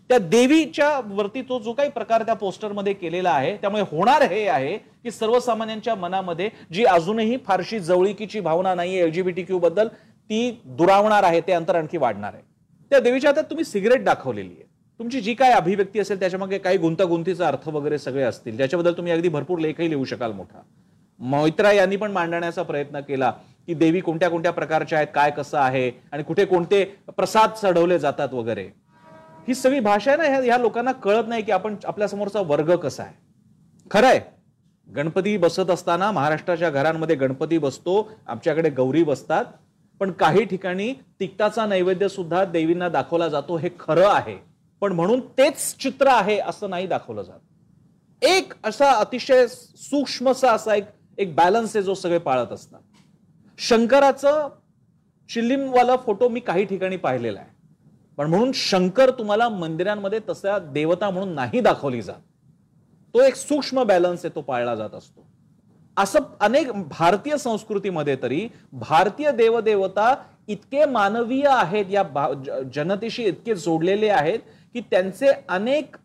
त्या 0.09 0.19
देवीच्या 0.19 0.88
वरती 1.07 1.43
तो 1.43 1.59
जो 1.59 1.73
काही 1.73 1.90
प्रकार 1.90 2.23
त्या 2.23 2.35
पोस्टरमध्ये 2.35 2.93
केलेला 2.93 3.31
आहे 3.31 3.57
त्यामुळे 3.57 3.83
होणार 3.93 4.23
हे 4.23 4.47
आहे 4.49 4.76
की 4.76 5.11
सर्वसामान्यांच्या 5.11 5.95
मनामध्ये 5.95 6.50
जी 6.73 6.85
अजूनही 6.85 7.37
फारशी 7.47 7.81
जवळीकीची 7.81 8.40
भावना 8.40 8.75
नाही 8.75 8.99
एलजीबीटी 8.99 9.43
क्यू 9.43 9.59
बद्दल 9.59 9.88
ती 9.88 10.50
दुरावणार 10.66 11.23
आहे 11.23 11.40
ते 11.40 11.52
अंतर 11.52 11.75
आणखी 11.75 11.99
वाढणार 11.99 12.35
आहे. 12.35 12.43
त्या 12.90 13.00
देवीच्या 13.00 13.31
हातात 13.31 13.50
तुम्ही 13.50 13.64
सिगरेट 13.64 14.04
दाखवलेली 14.04 14.54
आहे. 14.59 14.73
तुमची 15.00 15.20
जी 15.20 15.34
काय 15.34 15.52
अभिव्यक्ती 15.52 16.00
असेल 16.00 16.18
त्याच्यामागे 16.20 16.58
काही 16.58 16.78
गुंतागुंतीचा 16.78 17.46
अर्थ 17.46 17.68
वगैरे 17.68 17.98
सगळे 17.98 18.22
असतील. 18.22 18.56
ज्याच्याबद्दल 18.56 18.92
तुम्ही 18.96 19.12
अगदी 19.12 19.28
भरपूर 19.28 19.58
लेखही 19.58 19.88
लिहू 19.90 20.04
शकाल 20.04 20.32
मोठा. 20.32 20.60
मैत्रा 21.20 21.72
यांनी 21.72 21.96
पण 21.96 22.12
मांडण्याचा 22.12 22.62
प्रयत्न 22.62 23.00
केला 23.00 23.30
की 23.66 23.74
देवी 23.74 24.00
कोणत्या 24.00 24.28
कोणत्या 24.30 24.52
प्रकारच्या 24.52 24.98
आहेत 24.98 25.08
काय 25.14 25.30
कसं 25.30 25.58
आहे 25.58 25.90
आणि 26.12 26.22
कुठे 26.22 26.44
कोणते 26.44 26.84
प्रसाद 27.16 27.50
चढवले 27.62 27.98
जातात 27.98 28.34
वगैरे. 28.34 28.68
ही 29.48 29.54
सगळी 29.54 29.80
भाषा 29.80 30.10
आहे 30.10 30.30
ना 30.30 30.40
ह्या 30.42 30.58
लोकांना 30.58 30.92
कळत 30.92 31.28
नाही 31.28 31.42
की 31.42 31.52
आपण 31.52 31.74
आपल्या 31.84 32.08
समोरचा 32.08 32.40
वर्ग 32.40 32.74
कसा 32.76 33.02
आहे. 33.02 33.14
खरंय 33.90 34.20
गणपती 34.88 35.36
बसत 35.36 35.70
असताना 35.70 36.10
महाराष्ट्राच्या 36.12 36.70
घरांमध्ये 36.70 37.16
गणपती 37.16 37.58
बसतो 37.58 38.10
आमच्याकडे 38.26 38.70
गौरी 38.70 39.02
बसतात 39.02 39.44
पण 40.00 40.10
काही 40.12 40.44
ठिकाणी 40.44 40.92
तिकटाचा 41.20 41.66
नैवेद्य 41.66 42.08
सुद्धा 42.08 42.44
देवींना 42.44 42.88
दाखवला 42.88 43.28
जातो 43.28 43.56
हे 43.56 43.68
खरं 43.80 44.08
आहे. 44.08 44.36
पण 44.84 44.92
म्हणून 44.92 45.20
तेच 45.38 45.76
चित्र 45.80 46.06
आहे 46.06 46.36
असं 46.38 46.70
नाही 46.70 46.86
दाखवलं 46.86 47.22
जात. 47.22 47.38
एक 48.22 48.52
असा 48.64 48.90
अतिशय 48.92 49.46
सूक्ष्मसा 49.48 50.50
असा 50.52 50.74
एक 50.74 50.84
एक 51.18 51.34
बॅलन्स 51.34 51.76
आहे 51.76 51.82
जो 51.84 51.94
सगळे 51.94 52.18
पाळत 52.18 52.52
असतात. 52.52 52.80
शंकराचं 53.58 54.48
चिल्लीमवाला 55.30 55.96
फोटो 55.96 56.28
मी 56.28 56.40
काही 56.40 56.64
ठिकाणी 56.64 56.96
पाहिलेला 56.96 57.40
आहे. 57.40 57.48
पण 58.18 58.26
म्हणून 58.26 58.50
शंकर 58.54 59.10
तुम्हाला 59.10 59.48
मंदिरांमध्ये 59.48 60.18
तसा 60.28 60.58
देवता 60.58 61.10
म्हणून 61.10 61.34
नाही 61.34 61.60
दाखवली 61.60 62.02
जात. 62.02 62.20
तो 63.14 63.22
एक 63.22 63.34
सूक्ष्म 63.34 63.82
बॅलन्स 63.82 64.24
आहे 64.24 64.34
तो 64.34 64.40
पाळला 64.40 64.74
जात 64.74 64.94
असतो. 64.94 65.26
असं 65.96 66.18
अनेक 66.40 66.70
भारतीय 66.88 67.36
संस्कृतीमध्ये 67.36 68.16
तरी 68.22 68.46
भारतीय 68.72 69.30
देवदेवता 69.32 70.14
इतके 70.48 70.84
मानवीय 70.84 71.46
आहेत 71.48 71.84
या 71.90 72.02
जनतेशी 72.74 73.24
इतके 73.24 73.54
जोडलेले 73.54 74.08
आहेत 74.08 74.38
की 74.75 74.81
त्यांचे 74.90 75.31
अनेक 75.49 75.97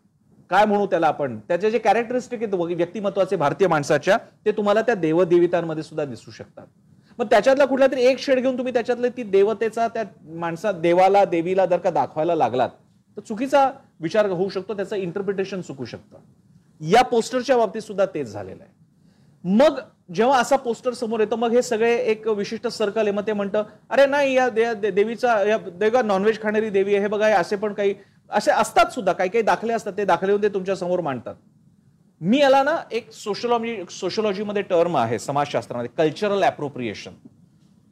काय 0.50 0.64
म्हणू 0.64 0.86
त्याला 0.86 1.06
आपण 1.06 1.38
त्याचे 1.48 1.70
जे 1.70 1.78
कॅरेक्टरिस्टिक 1.78 2.42
आहेत 2.42 2.54
व्यक्तिमत्वाचे 2.54 3.36
भारतीय 3.36 3.68
माणसाच्या 3.68 4.16
ते 4.46 4.52
तुम्हाला 4.52 4.82
त्या 4.82 4.94
देवदेवितांमध्ये 4.94 5.82
सुद्धा 5.82 6.04
दिसू 6.04 6.30
शकतात. 6.30 6.66
मग 7.18 7.26
त्याच्यातला 7.30 7.64
कुठला 7.64 7.86
तरी 7.86 8.04
एक 8.06 8.18
शेड 8.18 8.38
घेऊन 8.38 8.56
तुम्ही 8.58 8.72
त्याच्यातले 8.72 9.08
ती 9.16 9.22
देवतेचा 9.22 9.86
त्या 9.88 10.02
माणसा 10.34 10.72
देवाला 10.72 11.24
देवीला 11.24 11.66
जर 11.66 11.78
का 11.78 11.90
दाखवायला 11.90 12.34
लागलात 12.34 12.68
तर 13.16 13.22
चुकीचा 13.22 13.70
विचार 14.00 14.26
होऊ 14.26 14.48
शकतो 14.48 14.74
त्याचं 14.74 14.96
इंटरप्रिटेशन 14.96 15.60
चुकू 15.60 15.84
शकतं. 15.84 16.18
या 16.80 17.02
पोस्टरच्या 17.02 17.56
बाबतीत 17.56 17.82
सुद्धा 17.82 18.04
तेच 18.14 18.26
झालेलं 18.26 18.62
आहे. 18.62 18.72
मग 19.44 19.78
जेव्हा 20.14 20.38
असा 20.40 20.56
पोस्टर 20.56 20.92
समोर 20.92 21.20
येतो 21.20 21.36
मग 21.36 21.52
हे 21.52 21.62
सगळे 21.62 21.94
एक 22.10 22.26
विशिष्ट 22.28 22.66
सर्कल 22.68 23.00
आहे 23.00 23.10
मग 23.10 23.26
ते 23.26 23.32
म्हणतं 23.32 23.62
अरे 23.90 24.06
नाही 24.06 24.34
या 24.34 24.48
देवीचा 24.74 25.42
या 25.44 25.56
देवा 25.70 26.02
नॉनव्हेज 26.02 26.40
खाणारी 26.42 26.70
देवी 26.70 26.94
आहे 26.94 27.02
हे 27.02 27.08
बघा 27.08 27.28
असे 27.36 27.56
पण 27.56 27.72
काही 27.72 27.94
असे 28.32 28.50
असतात 28.50 28.92
सुद्धा 28.92 29.12
काही 29.12 29.30
काही 29.30 29.42
दाखले 29.44 29.72
असतात 29.72 29.92
ते 29.96 30.04
दाखले 30.04 30.36
ते 30.42 30.48
तुमच्यासमोर 30.54 31.00
मांडतात. 31.00 31.34
मी 32.20 32.38
याला 32.38 32.62
ना 32.62 32.76
एक 32.92 33.12
सोशलॉजी 33.12 33.76
सोशलॉजीमध्ये 33.90 34.62
टर्म 34.62 34.96
आहे 34.96 35.18
समाजशास्त्रामध्ये 35.18 35.90
कल्चरल 35.98 36.42
अप्रोप्रिएशन 36.44 37.14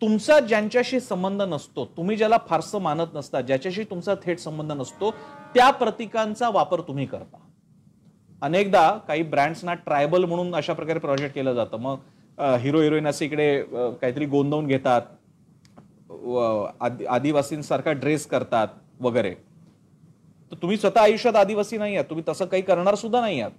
तुमचा 0.02 0.38
ज्यांच्याशी 0.40 1.00
संबंध 1.00 1.42
नसतो 1.42 1.85
तुम्ही 1.97 2.16
ज्याला 2.16 2.37
फारसं 2.49 2.80
मानत 2.80 3.14
नसता 3.14 3.40
ज्याच्याशी 3.40 3.85
तुमचा 3.90 4.14
थेट 4.25 4.38
संबंध 4.38 4.73
नसतो 4.73 5.11
त्या 5.54 5.71
प्रतीकांचा 5.71 6.49
वापर 6.49 6.80
तुम्ही 6.88 7.07
करता. 7.07 7.38
अनेकदा 8.42 8.90
काही 9.09 9.23
ब्रँड्सना 9.23 9.75
ट्रायबल 9.76 10.25
म्हणून 10.25 10.54
अशा 10.54 10.73
प्रकारे 10.73 10.99
प्रोजेक्ट 10.99 11.35
केलं 11.35 11.54
जातं. 11.54 11.76
मग 11.78 11.99
हिरो 12.61 12.80
हिरोईन 12.80 13.07
असे 13.07 13.25
इकडे 13.25 13.61
काहीतरी 13.73 14.26
गोंदवून 14.26 14.66
घेतात 14.66 15.02
आदिवासींसारखा 17.09 17.92
ड्रेस 17.92 18.26
करतात 18.26 18.68
वगैरे. 19.00 19.35
तर 20.52 20.57
तुम्ही 20.62 20.76
स्वतः 20.76 21.00
आयुष्यात 21.00 21.37
आदिवासी 21.37 21.78
नाही 21.78 21.95
आहात 21.95 22.09
तुम्ही 22.11 22.25
तसं 22.28 22.47
काही 22.47 22.62
करणार 22.62 22.95
सुद्धा 22.95 23.21
नाही 23.21 23.40
आहात 23.40 23.50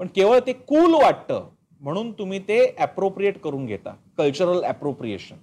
पण 0.00 0.06
केवळ 0.14 0.38
ते 0.46 0.52
कूल 0.52 0.94
वाटतं 0.94 1.48
म्हणून 1.82 2.12
तुम्ही 2.12 2.38
ते 2.38 2.64
अप्रोप्रिएट 2.78 3.38
करून 3.40 3.66
घेता. 3.66 3.94
कल्चरल 4.18 4.62
अप्रोप्रिएशन 4.64 5.36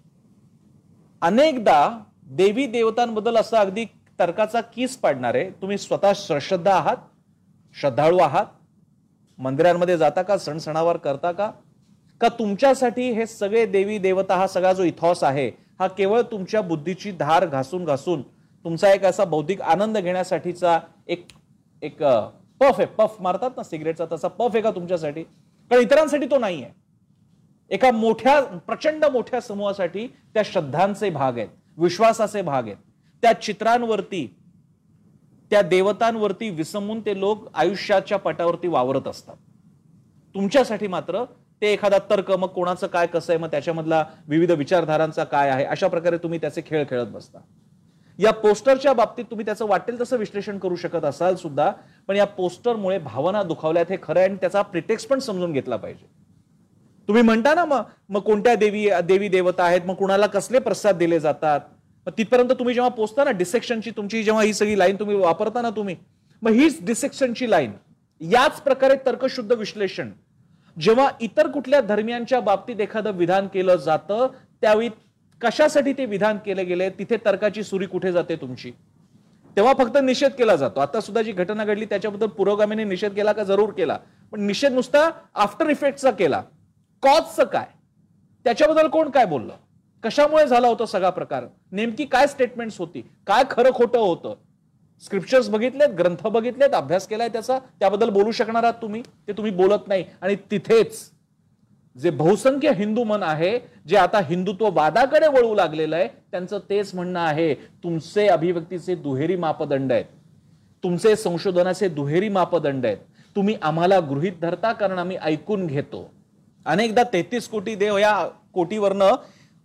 अनेकदा 1.21 1.99
देवी 2.37 2.65
देवतांबद्दल 2.67 3.37
असं 3.37 3.57
अगदी 3.57 3.85
तर्काचा 4.19 4.61
कीस 4.61 4.97
पाडणारे 4.97 5.49
तुम्ही 5.61 5.77
स्वतः 5.77 6.11
श्रद्धा 6.15 6.73
आहात 6.73 6.97
श्रद्धाळू 7.75 8.17
आहात 8.17 8.45
मंदिरांमध्ये 9.39 9.97
जाता 9.97 10.21
का 10.21 10.37
सण 10.37 10.57
सणावर 10.57 10.97
करता 10.97 11.31
का 11.31 11.51
का 12.21 12.27
तुमच्यासाठी 12.39 13.09
हे 13.11 13.25
सगळे 13.25 13.65
देवी 13.65 13.97
देवता 13.97 14.35
हा 14.35 14.47
सगळा 14.47 14.73
जो 14.73 14.83
इथॉस 14.83 15.23
आहे 15.23 15.49
हा 15.79 15.87
केवळ 15.87 16.21
तुमच्या 16.21 16.61
बुद्धीची 16.61 17.11
धार 17.11 17.45
घासून 17.45 17.85
घासून 17.85 18.21
तुमचा 18.65 18.91
एक 18.93 19.05
असा 19.05 19.23
बौद्धिक 19.25 19.61
आनंद 19.61 19.97
घेण्यासाठीचा 19.97 20.79
एक 21.07 21.25
एक 21.81 21.97
पफ 21.97 22.79
आहे. 22.79 22.85
पफ 22.87 23.15
मारतात 23.21 23.57
ना 23.57 23.63
सिगरेटचा 23.63 24.05
तसा 24.11 24.27
पफ 24.27 24.49
आहे 24.53 24.61
का 24.61 24.71
तुमच्यासाठी. 24.71 25.23
कारण 25.23 25.81
इतरांसाठी 25.81 26.25
तो 26.31 26.37
नाही 26.39 26.63
आहे 26.63 26.81
एका 27.71 27.91
मोठ्या 27.91 28.39
प्रचंड 28.67 29.05
मोठ्या 29.11 29.41
समूहासाठी 29.41 30.07
त्या 30.33 30.43
श्रद्धांचे 30.45 31.09
भाग 31.09 31.37
आहेत 31.37 31.49
विश्वासाचे 31.77 32.41
भाग 32.41 32.65
आहेत. 32.65 32.77
त्या 33.23 33.33
चित्रांवरती 33.41 34.25
त्या 35.51 35.61
देवतांवरती 35.61 36.49
विसमून 36.49 36.99
ते 37.05 37.19
लोक 37.19 37.47
आयुष्याच्या 37.53 38.17
पटावरती 38.17 38.67
वावरत 38.67 39.07
असतात. 39.07 39.35
तुमच्यासाठी 40.35 40.87
मात्र 40.87 41.23
ते 41.61 41.71
एखादा 41.73 41.97
तर्क 42.09 42.31
मग 42.31 42.47
कोणाचं 42.47 42.87
काय 42.87 43.07
कसं 43.07 43.33
आहे 43.33 43.41
मग 43.41 43.51
त्याच्यामधला 43.51 44.03
विविध 44.27 44.51
विचारधारांचा 44.51 45.23
काय 45.23 45.49
आहे 45.49 45.65
अशा 45.65 45.87
प्रकारे 45.87 46.17
तुम्ही 46.17 46.39
त्याचे 46.41 46.61
खेळ 46.65 46.83
खेळत 46.89 47.07
बसता. 47.07 47.39
या 48.19 48.31
पोस्टरच्या 48.31 48.93
बाबतीत 48.93 49.25
तुम्ही 49.25 49.45
त्याचं 49.45 49.67
वाटेल 49.67 49.99
तसं 50.01 50.17
विश्लेषण 50.17 50.57
करू 50.57 50.75
शकत 50.75 51.05
असाल 51.05 51.35
सुद्धा 51.35 51.71
पण 52.07 52.15
या 52.15 52.25
पोस्टरमुळे 52.25 52.97
भावना 52.97 53.41
दुखावल्यात 53.43 53.85
हे 53.89 53.97
खरं 54.03 54.19
आहे 54.19 54.27
आणि 54.29 54.37
त्याचा 54.41 54.61
प्रिटेक्स 54.61 55.05
पण 55.05 55.19
समजून 55.19 55.53
घेतला 55.53 55.75
पाहिजे. 55.75 56.05
तुम्ही 57.07 57.23
म्हणता 57.23 57.53
ना 57.55 57.63
मग 57.65 57.81
मग 58.09 58.19
कोणत्या 58.19 58.55
देवी 58.55 58.87
देवी 59.03 59.27
देवता 59.27 59.63
आहेत 59.63 59.81
मग 59.85 59.95
कुणाला 59.95 60.27
कसले 60.27 60.59
प्रसाद 60.59 60.97
दिले 60.97 61.19
जातात? 61.19 61.59
मग 62.07 62.11
तिथपर्यंत 62.17 62.51
तुम्ही 62.51 62.73
जेव्हा 62.73 62.89
पोचता 62.89 63.23
ना 63.23 63.31
डिसेक्शनची 63.31 63.91
तुमची 63.97 64.23
जेव्हा 64.23 64.43
ही 64.43 64.53
सगळी 64.53 64.77
लाईन 64.79 64.95
तुम्ही 64.95 65.15
वापरता 65.15 65.61
ना 65.61 65.69
तुम्ही 65.69 65.95
मग 66.41 66.51
हीच 66.51 66.77
डिसेक्शनची 66.85 67.49
लाईन 67.51 67.71
याच 68.21 68.61
प्रकारे 68.61 68.95
तर्कशुद्ध 69.05 69.51
विश्लेषण. 69.51 70.09
जेव्हा 70.77 71.09
इतर 71.21 71.47
कुठल्या 71.47 71.81
धर्मियांच्या 71.81 72.39
बाबतीत 72.39 72.79
एखादं 72.81 73.11
विधान 73.11 73.47
केलं 73.47 73.75
जातं 73.75 74.27
त्यावेळी 74.61 74.89
कशासाठी 75.41 75.93
ते 75.93 76.05
विधान 76.05 76.37
केले 76.37 76.63
गेले 76.63 76.89
तिथे 76.89 77.17
तर्काची 77.25 77.63
सुरी 77.63 77.85
कुठे 77.85 78.11
जाते 78.11 78.35
तुमची? 78.35 78.71
तेव्हा 79.55 79.73
फक्त 79.73 79.97
निषेध 79.97 80.31
केला 80.31 80.55
जातो. 80.55 80.79
आता 80.79 81.01
सुद्धा 81.01 81.21
जी 81.21 81.31
घटना 81.31 81.65
घडली 81.65 81.85
त्याच्याबद्दल 81.85 82.27
पुरोगामीने 82.27 82.83
निषेध 82.83 83.13
केला 83.13 83.31
का? 83.31 83.43
जरूर 83.43 83.69
केला. 83.71 83.97
पण 84.31 84.41
निषेध 84.41 84.73
नुसता 84.73 85.09
आफ्टर 85.35 85.69
इफेक्टचा 85.69 86.11
केला. 86.11 86.43
कॉजचं 87.01 87.43
काय? 87.43 87.65
त्याच्याबद्दल 88.43 88.87
कोण 88.87 89.09
काय 89.09 89.25
बोललं? 89.25 89.53
कशामुळे 90.03 90.47
झाला 90.47 90.67
होता 90.67 90.85
सगळा 90.85 91.09
प्रकार? 91.09 91.43
नेमकी 91.71 92.05
काय 92.05 92.27
स्टेटमेंट्स 92.27 92.77
होती? 92.77 93.01
काय 93.27 93.43
खरं 93.51 93.71
खोटं 93.71 93.99
होतं? 93.99 94.35
स्क्रिप्चर्स 95.03 95.49
बघितलेत 95.49 95.89
ग्रंथ 95.89 96.27
बघितलेत 96.27 96.69
अभ्यास 96.69 97.07
केलाय 97.07 97.29
त्याचा? 97.29 97.59
त्याबद्दल 97.59 98.09
बोलू 98.09 98.31
शकणार 98.31 98.63
आहात 98.63 98.81
तुम्ही? 98.81 99.01
ते 99.01 99.33
तुम्ही 99.33 99.51
बोलत 99.51 99.87
नाही. 99.87 100.05
आणि 100.21 100.35
तिथेच 100.35 101.12
जे 101.95 102.09
बहुसंख्य 102.09 102.71
हिंदू 102.71 103.03
मन 103.03 103.23
आहे 103.23 103.59
जे 103.87 103.97
आता 103.97 104.19
हिंदुत्व 104.19 104.69
वादाकडे 104.73 105.27
वळू 105.27 105.53
लागलेलं 105.55 105.95
आहे 105.95 106.07
त्यांचं 106.07 106.59
तेच 106.69 106.93
म्हणणं 106.95 107.19
आहे 107.19 107.53
तुमचे 107.83 108.27
अभिव्यक्तीचे 108.27 108.95
दुहेरी 108.95 109.35
मापदंड 109.35 109.91
आहेत. 109.91 110.05
तुमचे 110.83 111.15
संशोधनाचे 111.15 111.87
दुहेरी 111.89 112.29
मापदंड 112.29 112.85
आहेत. 112.85 112.97
तुम्ही 113.35 113.55
आम्हाला 113.61 113.99
गृहित 113.99 114.33
धरता 114.41 114.71
कारण 114.71 114.99
आम्ही 114.99 115.17
ऐकून 115.21 115.67
घेतो. 115.67 116.09
अनेकदा 116.65 117.03
तेहतीस 117.03 117.47
कोटी 117.47 117.75
देव 117.75 117.97
या 117.97 118.27
कोटीवरनं 118.53 119.15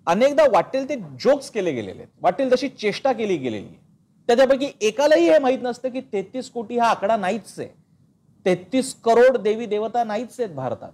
अनेकदा 0.06 0.44
वाटेल 0.52 0.88
ते 0.88 0.96
जोक्स 1.20 1.50
केले 1.50 1.72
गेलेले 1.72 2.02
आहेत. 2.02 2.08
वाटेल 2.22 2.52
तशी 2.52 2.68
चेष्टा 2.68 3.12
केली 3.12 3.36
गेलेली 3.36 3.76
त्याच्यापैकी 4.28 4.70
एकालाही 4.80 5.28
हे 5.30 5.38
माहीत 5.38 5.58
नसतं 5.62 5.88
की 5.88 6.00
तेहतीस 6.12 6.50
कोटी 6.50 6.78
हा 6.78 6.88
आकडा 6.88 7.16
नाहीच 7.16 7.54
आहे. 7.58 7.68
तेहतीस 8.46 8.94
करोड 8.94 9.36
देवी 9.36 9.66
देवता 9.66 10.04
नाहीच 10.04 10.40
आहेत 10.40 10.54
भारतात. 10.54 10.92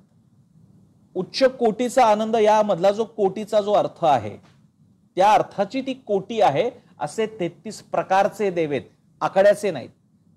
उच्च 1.15 1.43
कोटीचा 1.59 2.05
आनंद 2.05 2.37
यामधला 2.37 2.91
जो 2.91 3.05
कोटीचा 3.05 3.61
जो 3.61 3.73
अर्थ 3.73 4.05
आहे 4.05 4.37
त्या 5.17 5.33
अर्थाची 5.33 5.81
ती 5.81 5.93
कोटी 6.07 6.41
आहे 6.41 6.71
असे 7.01 7.27
तेहतीस 7.41 7.81
प्रकारचे 7.83 8.51
देवेत 8.51 8.83
आकड्याचे 9.21 9.71
नाहीत. 9.71 9.89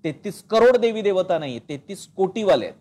तेहतीस 0.04 0.42
करोड 0.42 0.76
देवी 0.76 1.02
देवता 1.02 1.38
नाही 1.38 1.58
तेहतीस 1.58 2.06
कोटीवाले 2.16 2.64
आहेत. 2.64 2.76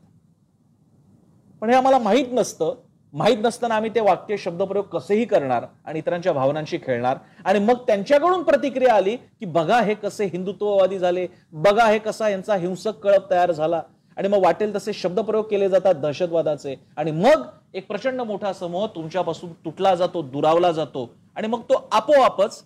पण 1.61 1.69
हे 1.69 1.75
आम्हाला 1.75 1.99
माहीत 1.99 2.25
नसतं. 2.31 2.75
माहीत 3.13 3.37
नसताना 3.41 3.75
आम्ही 3.75 3.89
ते 3.95 3.99
वाक्य 3.99 4.37
शब्दप्रयोग 4.37 4.85
कसेही 4.85 5.25
करणार 5.25 5.65
आणि 5.85 5.99
इतरांच्या 5.99 6.33
भावनांशी 6.33 6.77
खेळणार 6.77 7.17
आणि 7.45 7.59
मग 7.59 7.85
त्यांच्याकडून 7.87 8.43
प्रतिक्रिया 8.43 8.93
आली 8.93 9.15
की 9.15 9.45
बघा 9.45 9.79
हे 9.81 9.93
कसे 9.93 10.25
हिंदुत्ववादी 10.25 10.99
झाले. 10.99 11.27
बघा 11.51 11.85
हे 11.85 11.99
कसा 11.99 12.29
यांचा 12.29 12.55
हिंसक 12.55 12.99
कळप 13.03 13.29
तयार 13.29 13.51
झाला. 13.51 13.81
आणि 14.17 14.27
मग 14.27 14.43
वाटेल 14.43 14.75
तसे 14.75 14.93
शब्दप्रयोग 14.93 15.45
केले 15.45 15.69
जातात 15.69 15.95
दहशतवादाचे. 15.95 16.75
आणि 16.97 17.11
मग 17.11 17.43
एक 17.73 17.87
प्रचंड 17.87 18.21
मोठा 18.21 18.53
समूह 18.53 18.87
तुमच्यापासून 18.87 19.51
तुटला 19.65 19.95
जातो 19.95 20.21
दुरावला 20.21 20.71
जातो. 20.71 21.09
आणि 21.35 21.47
मग 21.47 21.61
तो 21.61 21.87
आपोआपच 21.91 22.63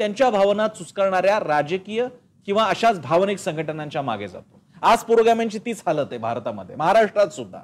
त्यांच्या 0.00 0.30
भावना 0.30 0.68
चुचकरणाऱ्या 0.68 1.38
राजकीय 1.40 2.06
किंवा 2.46 2.64
अशाच 2.64 3.00
भावनिक 3.00 3.38
संघटनांच्या 3.38 4.02
मागे 4.02 4.28
जातो. 4.28 4.60
आज 4.82 4.98
पुरोगाम्यांची 4.98 5.58
तीच 5.58 5.82
हालत 5.86 6.06
आहे 6.10 6.18
भारतामध्ये 6.18 6.76
महाराष्ट्रात 6.76 7.28
सुद्धा. 7.28 7.58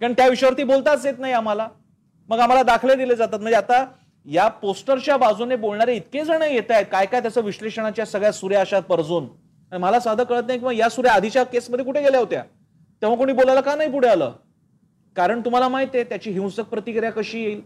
कारण 0.00 0.12
त्या 0.12 0.28
विषयावरती 0.28 0.64
बोलताच 0.64 1.06
येत 1.06 1.18
नाही 1.18 1.32
आम्हाला. 1.32 1.68
मग 2.28 2.38
आम्हाला 2.38 2.62
दाखले 2.62 2.94
दिले 2.94 3.16
जातात. 3.16 3.40
म्हणजे 3.40 3.56
आता 3.56 3.84
या 4.26 4.48
पोस्टरच्या 4.48 5.16
बाजूने 5.16 5.56
बोलणारे 5.56 5.94
इतके 5.96 6.24
जण 6.24 6.42
येत 6.42 6.70
आहेत. 6.70 6.86
काय 6.92 7.06
काय 7.06 7.20
त्याचं 7.20 7.40
विश्लेषणाच्या 7.40 8.06
सगळ्या 8.06 8.32
सूर्याशात 8.32 8.82
परजून 8.82 9.26
मला 9.72 10.00
साधं 10.00 10.24
कळत 10.24 10.42
नाही 10.46 10.58
किंवा 10.58 10.72
या 10.72 10.88
सुऱ्या 10.88 11.12
आधीच्या 11.12 11.44
केसमध्ये 11.44 11.84
कुठे 11.84 12.02
गेल्या 12.02 12.20
होत्या? 12.20 12.42
तेव्हा 13.02 13.16
कोणी 13.16 13.32
बोलायला 13.32 13.60
का 13.60 13.74
नाही 13.74 13.90
पुढे 13.90 14.08
आलं? 14.08 14.32
कारण 15.16 15.40
तुम्हाला 15.40 15.68
माहीत 15.68 15.88
आहे 15.94 16.04
त्याची 16.04 16.30
हिंसक 16.30 16.62
प्रतिक्रिया 16.62 17.12
कशी 17.12 17.44
येईल? 17.44 17.60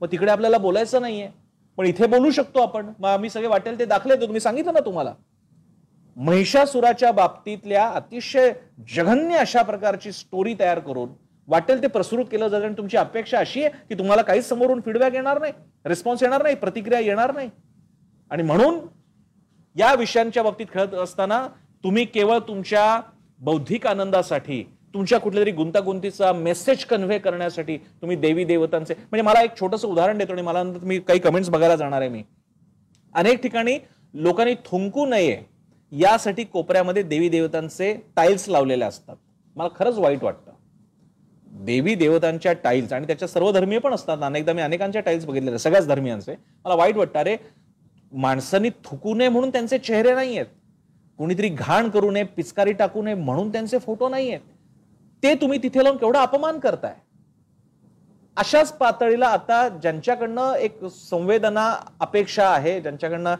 मग 0.00 0.12
तिकडे 0.12 0.30
आपल्याला 0.30 0.58
बोलायचं 0.58 1.00
नाहीये. 1.00 1.28
पण 1.76 1.86
इथे 1.86 2.06
बोलू 2.06 2.30
शकतो 2.30 2.60
आपण. 2.60 2.92
मग 2.98 3.08
आम्ही 3.08 3.30
सगळे 3.30 3.46
वाटेल 3.46 3.78
ते 3.78 3.84
दाखले 3.84 4.16
तुम्ही 4.16 4.40
सांगितलं 4.40 4.72
ना 4.72 4.80
तुम्हाला. 4.80 5.14
महिषासुराच्या 6.16 7.12
बाबतीतल्या 7.12 7.88
अतिशय 7.88 8.52
जघन्य 8.96 9.36
अशा 9.36 9.62
प्रकारची 9.62 10.12
स्टोरी 10.12 10.54
तयार 10.60 10.78
करून 10.78 11.08
वाटेल 11.48 11.82
ते 11.82 11.86
प्रसृत 11.86 12.24
केलं 12.24 12.48
जातं 12.48 12.64
आणि 12.64 12.74
तुमची 12.78 12.96
अपेक्षा 12.96 13.38
अशी 13.38 13.64
आहे 13.64 13.70
की 13.88 13.94
तुम्हाला 13.94 14.22
काहीच 14.22 14.48
समोरून 14.48 14.80
फीडबॅक 14.80 15.14
येणार 15.14 15.40
नाही. 15.40 15.52
रिस्पॉन्स 15.86 16.22
येणार 16.22 16.42
नाही. 16.42 16.54
प्रतिक्रिया 16.54 17.00
येणार 17.00 17.34
नाही. 17.34 17.50
आणि 18.30 18.42
म्हणून 18.42 18.78
या 19.76 19.94
विषयांच्या 19.94 20.42
बाबतीत 20.42 20.66
खेळत 20.74 20.94
असताना 20.94 21.46
तुम्ही 21.84 22.04
केवळ 22.04 22.38
तुमच्या 22.38 23.00
बौद्धिक 23.40 23.86
आनंदासाठी 23.86 24.62
तुमच्या 24.94 25.20
कुठल्या 25.20 25.42
तरी 25.42 25.50
गुंतागुंतीचा 25.50 26.32
मेसेज 26.32 26.84
कन्व्हे 26.84 27.18
करण्यासाठी 27.18 27.76
तुम्ही 27.76 28.16
देवी 28.16 28.44
देवतांचे 28.44 28.94
म्हणजे 28.94 29.22
मला 29.22 29.42
एक 29.42 29.50
छोटंसं 29.60 29.88
उदाहरण 29.88 30.18
देतो 30.18 30.32
आणि 30.32 30.42
मला 30.42 30.62
नंतर 30.62 30.84
मी 30.84 30.98
काही 30.98 31.18
कमेंट्स 31.18 31.50
बघायला 31.50 31.76
जाणार 31.76 32.00
आहे 32.00 32.10
मी. 32.10 32.22
अनेक 33.14 33.42
ठिकाणी 33.42 33.78
लोकांनी 34.14 34.54
थुंकू 34.54 35.06
नये 35.06 35.42
यासाठी 35.92 36.44
कोपऱ्यामध्ये 36.44 37.02
देवी 37.02 37.28
देवतांचे 37.28 37.94
टाईल्स 38.16 38.48
लावलेले 38.48 38.84
असतात. 38.84 39.16
मला 39.56 39.68
खरंच 39.78 39.98
वाईट 39.98 40.24
वाटतं. 40.24 40.52
देवी 41.64 41.94
देवतांच्या 41.94 42.52
टाईल्स 42.52 42.92
आणि 42.92 43.06
त्याच्या 43.06 43.28
सर्व 43.28 43.50
धर्मीय 43.50 43.78
पण 43.78 43.94
असतात. 43.94 44.18
अनेकदा 44.22 44.52
मी 44.52 44.62
अनेकांच्या 44.62 45.02
टाईल्स 45.02 45.24
बघितलेल्या 45.24 45.58
सगळ्याच 45.58 45.88
धर्मियांचे. 45.88 46.34
मला 46.64 46.74
वाईट 46.74 46.96
वाटतं. 46.96 47.18
अरे 47.18 47.36
माणसांनी 48.12 48.70
थुकू 48.84 49.14
नये 49.14 49.28
म्हणून 49.28 49.50
त्यांचे 49.50 49.78
चेहरे 49.78 50.14
नाही 50.14 50.36
आहेत 50.36 50.46
कुणीतरी 51.18 51.48
घाण 51.48 51.88
करू 51.90 52.10
नये 52.10 52.22
पिचकारी 52.36 52.72
टाकू 52.72 53.02
नये 53.02 53.14
म्हणून 53.14 53.52
त्यांचे 53.52 53.78
फोटो 53.78 54.08
नाही 54.08 54.30
आहेत 54.30 54.40
ते 55.22 55.34
तुम्ही 55.40 55.58
तिथे 55.62 55.84
लावून 55.84 55.98
केवढा 55.98 56.22
अपमान 56.22 56.58
करताय? 56.58 56.94
अशाच 58.36 58.72
पातळीला 58.72 59.26
आता 59.26 59.68
ज्यांच्याकडनं 59.68 60.54
एक 60.54 60.84
संवेदना 60.86 61.68
अपेक्षा 62.00 62.48
आहे 62.48 62.80
ज्यांच्याकडनं 62.80 63.34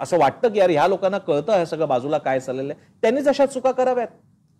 असं 0.00 0.18
वाटतं 0.18 0.48
की 0.48 0.58
यार 0.58 0.70
ह्या 0.70 0.86
लोकांना 0.88 1.18
कळतं 1.18 1.52
हे 1.52 1.66
सगळं 1.66 1.88
बाजूला 1.88 2.18
काय 2.18 2.40
चाललेलं 2.40 2.72
आहे 2.72 2.88
त्यांनीच 3.02 3.28
अशा 3.28 3.46
चुका 3.46 3.72
कराव्यात. 3.72 4.08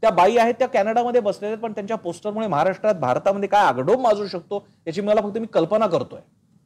त्या 0.03 0.11
बाई 0.11 0.37
आहेत 0.37 0.55
त्या 0.59 0.69
कॅनडामध्ये 0.69 1.21
बसलेल्या 1.21 1.49
आहेत 1.51 1.63
पण 1.63 1.73
त्यांच्या 1.73 1.97
पोस्टरमुळे 1.97 2.47
महाराष्ट्रात 2.47 2.95
भारतामध्ये 2.95 3.49
काय 3.49 3.65
आगडोम 3.65 4.03
माजू 4.03 4.27
शकतो 4.27 4.65
याची 4.87 5.01
मला 5.01 5.21
फक्त 5.21 5.39
मी 5.39 5.47
कल्पना 5.53 5.87
करतोय. 5.87 6.21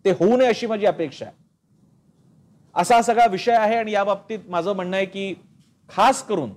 ते 0.05 0.11
होऊ 0.11 0.37
नये 0.37 0.49
अशी 0.49 0.67
माझी 0.67 0.87
अपेक्षा 0.87 1.25
आहे. 1.27 1.35
असा 2.77 3.03
सगळा 3.03 3.27
विषय 3.27 3.53
आहे 3.53 3.77
आणि 3.77 3.93
या 3.93 4.05
बाबतीत 4.05 4.39
माझं 4.49 4.73
म्हणणं 4.73 4.97
आहे 4.97 5.07
की 5.07 5.35
खास 5.91 6.23
करून 6.23 6.51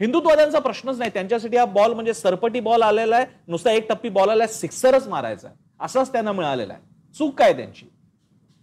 हिंदुत्वाद्यांचा 0.00 0.58
प्रश्नच 0.58 0.98
नाही. 0.98 1.10
त्यांच्यासाठी 1.14 1.56
हा 1.56 1.64
बॉल 1.64 1.92
म्हणजे 1.92 2.14
सरपटी 2.14 2.60
बॉल 2.60 2.82
आलेला 2.82 3.16
आहे. 3.16 3.26
नुसता 3.48 3.70
एक 3.70 3.88
टप्पी 3.88 4.08
बॉल 4.08 4.28
आलाय 4.28 4.46
सिक्सरच 4.46 5.08
मारायचा 5.08 5.48
आहे. 5.48 5.56
असाच 5.80 6.12
त्यांना 6.12 6.32
मिळालेला 6.32 6.72
आहे. 6.72 6.82
चूक 7.18 7.34
काय 7.34 7.52
त्यांची? 7.52 7.86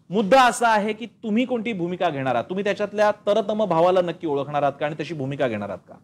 मुद्दा 0.10 0.42
असा 0.42 0.68
आहे 0.68 0.94
की 0.94 1.06
तुम्ही 1.06 1.46
कोणती 1.46 1.74
भूमिका 1.74 2.10
घेणार 2.10 2.36
आहात? 2.36 2.46
तुम्ही 2.46 2.64
त्याच्यातल्या 2.64 3.12
तरतम 3.12 3.66
भावाला 3.66 4.02
नक्की 4.02 4.28
ओळखणार 4.28 4.62
आहात 4.62 4.74
का 4.80 4.86
आणि 4.86 4.96
तशी 5.00 5.14
भूमिका 5.14 5.48
घेणार 5.48 5.70
आहात 5.70 5.88
का? 5.88 5.96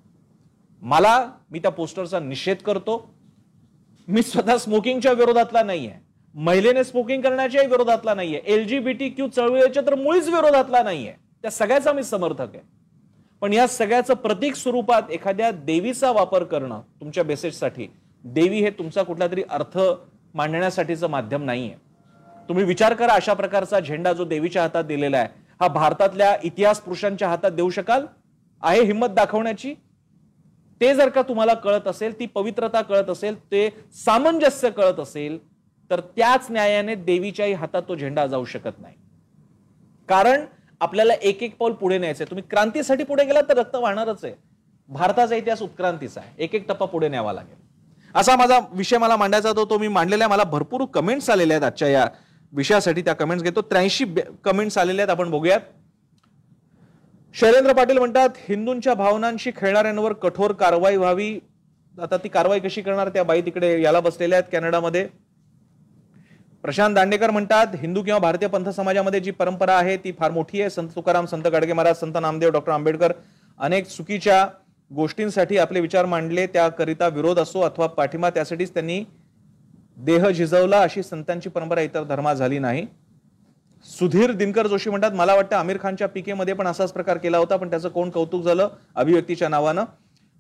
मला 0.82 1.32
मी 1.52 1.60
त्या 1.60 1.72
पोस्टरचा 1.72 2.20
निषेध 2.20 2.58
करतो. 2.58 3.14
मी 4.08 4.22
स्वतः 4.22 4.58
स्मोकिंगच्या 4.58 5.12
विरोधातला 5.12 5.64
नाहीये. 5.64 6.09
महिलेने 6.36 6.84
स्मोकिंग 6.84 7.22
करण्याच्याही 7.22 7.68
विरोधातला 7.68 8.14
नाहीये. 8.14 8.42
एलजीबीटी 8.46 9.10
क्यू 9.10 9.28
चळवळीच्या 9.28 9.84
तर 9.88 9.96
मुळीच 9.96 10.28
विरोधातला 10.28 10.84
नाहीये. 10.84 11.14
त्या 11.42 11.52
सगळ्याचा 11.52 11.94
मी 11.94 12.04
समर्थक 12.04 12.56
आहे. 12.56 12.62
पण 13.42 13.54
या 13.54 13.68
सगळ्याचं 13.68 14.14
प्रतीक 14.14 14.56
स्वरूपात 14.56 15.12
एखाद्या 15.12 15.52
देवीचा 15.52 16.12
वापर 16.12 16.44
करणं 16.44 16.82
तुमच्या 17.02 17.24
मेसेजसाठी 17.24 17.88
देवी 18.24 18.60
हे 18.60 18.70
तुमचा 18.70 19.04
कुठला 19.04 19.28
तरी 19.28 19.44
अर्थ 19.50 19.78
मांडण्यासाठीचं 20.34 21.10
माध्यम 21.10 21.44
नाहीये. 21.44 21.76
तुम्ही 22.50 22.64
विचार 22.64 22.94
करा 22.94 23.14
अशा 23.14 23.34
प्रकारचा 23.34 23.80
झेंडा 23.80 24.14
जो 24.14 24.26
देवीच्या 24.26 24.62
हातात 24.62 24.84
दिलेला 24.84 25.18
आहे. 25.18 25.28
हा 25.62 25.68
भारतातल्या 25.68 26.36
इतिहास 26.44 26.80
पुरुषांच्या 26.82 27.28
हातात 27.28 27.52
देऊ 27.52 27.70
शकाल? 27.70 28.06
आहे 28.64 28.82
हिंमत 28.82 29.08
दाखवण्याची? 29.08 29.74
ते 30.82 30.94
जर 30.96 31.10
का 31.10 31.22
तुम्हाला 31.22 31.54
कळत 31.54 31.88
असेल 31.88 32.20
ती 32.20 32.26
पवित्रता 32.26 32.82
कळत 32.82 33.10
असेल 33.10 33.36
ते 33.52 33.70
सामंजस्य 34.06 34.70
कळत 34.70 35.00
असेल 35.00 35.38
तर 35.90 36.00
त्याच 36.00 36.48
न्यायाने 36.50 36.96
देवीच्याही 36.96 37.54
हातात 37.54 37.82
तो 37.88 37.96
झेंडा 37.96 38.26
जाऊ 38.28 38.46
शकत 38.46 38.80
नाही. 38.82 38.96
कारण 40.10 40.46
आपल्याला 40.82 41.14
एक 41.14 41.44
एक 41.44 41.58
पाऊल 41.58 41.74
पुढे 41.74 41.98
न्यायचंय. 41.98 42.26
तुम्ही 42.30 42.44
क्रांतीसाठी 42.50 43.04
पुढे 43.04 43.24
गेला 43.26 43.42
तर 43.42 43.58
रक्त 43.58 43.76
वाहणारच 43.76 44.26
आहे. 44.26 44.34
भारताचा 44.90 45.36
इतिहास 45.36 45.62
उत्क्रांतीचा 45.62 46.22
आहे. 46.22 46.44
एक 46.44 46.56
एक 46.56 46.68
टप्पा 46.68 46.86
पुढे 46.86 47.08
न्यावा 47.10 47.34
लागेल. 47.34 47.56
असा 48.16 48.36
माझा 48.36 48.60
विषय 48.74 48.98
मला 48.98 49.16
मांडायचा 49.16 49.52
तो 49.52 49.66
तो 49.66 49.78
मी 49.78 49.88
मांडलेला 49.88 50.24
आहे. 50.24 50.32
मला 50.32 50.44
भरपूर 50.44 50.86
कमेंट्स 50.86 51.30
आलेल्या 51.30 51.58
आहेत 51.58 51.66
आजच्या 51.66 51.88
या 51.88 52.06
विषयासाठी. 52.54 53.02
त्या 53.02 53.14
कमेंट्स 53.14 53.44
घेतो. 53.44 53.62
त्र्याऐंशी 53.62 54.06
कमेंट्स 54.44 54.78
आलेले 54.78 55.02
आहेत. 55.02 55.10
आपण 55.10 55.30
बघूयात. 55.32 55.60
शैलेंद्र 57.36 57.74
पाटील 57.74 57.98
म्हणतात 57.98 58.30
हिंदूंच्या 58.50 58.94
भावनांशी 58.94 59.52
खेळणाऱ्यांवर 59.56 60.14
कठोर 60.14 60.52
कारवाई 60.52 60.96
व्हावी. 60.96 61.40
आता 62.02 62.18
ती 62.18 62.30
कारवाई 62.30 62.60
कशी 62.60 62.82
करणार? 62.82 63.10
त्या 63.10 63.24
बाई 63.24 63.42
तिकडे 63.42 63.82
याला 63.82 64.00
बसलेल्या 64.00 64.40
आहेत 64.40 64.52
कॅनडामध्ये. 64.52 65.08
प्रशांत 66.64 66.96
दांडेकर 66.96 67.32
म्हणतात 67.32 67.76
हिंदू 67.82 68.02
किंवा 68.04 68.20
भारतीय 68.20 68.48
पंथ 68.50 68.70
समाजामध्ये 68.70 69.20
जी 69.20 69.32
परंपरा 69.32 69.74
आहे 69.74 69.96
ती 69.98 70.12
फार 70.12 70.32
मोठी 70.32 70.62
आहे. 70.62 70.70
संत 70.70 70.90
तुकाराम 70.96 71.26
संत 71.26 71.48
गाडगे 71.48 71.74
महाराज 71.74 71.96
संत 71.96 72.18
नामदेव 72.22 72.50
डॉक्टर 72.50 72.72
आंबेडकर 72.72 73.12
अनेक 73.60 73.88
चुकीच्या 73.88 74.46
गोष्टींसाठी 74.92 75.58
आपले 75.58 75.80
विचार 75.80 76.06
मांडले. 76.06 76.46
त्याकरिता 76.48 77.08
विरोध 77.08 77.40
असो 77.40 77.62
अथवा 77.62 77.88
पाठिंबा 77.88 78.30
त्यासाठीच 78.30 78.74
त्यांनी 78.74 79.04
देह 79.98 80.30
झिजवला 80.30 80.82
अशी 80.82 81.04
संतांची 81.04 81.50
परंपरा 81.50 81.82
इतर 81.82 82.04
धर्मात 82.04 82.36
झाली 82.36 82.60
नाही. 82.60 82.86
सुधीर 83.86 84.32
दिनकर 84.32 84.68
जोशी 84.68 84.90
म्हणतात 84.90 85.12
मला 85.12 85.36
वाटतं 85.36 85.56
आमिर 85.56 85.78
खानच्या 85.82 86.08
पीकेमध्ये 86.08 86.54
पण 86.54 86.68
असाच 86.68 86.92
प्रकार 86.94 87.18
केला 87.18 87.38
होता 87.38 87.56
पण 87.58 87.70
त्याचं 87.70 87.90
कोण 87.90 88.10
कौतुक 88.10 88.44
झालं? 88.44 88.68
अभिव्यक्तीच्या 88.96 89.50
नावानं. 89.50 89.86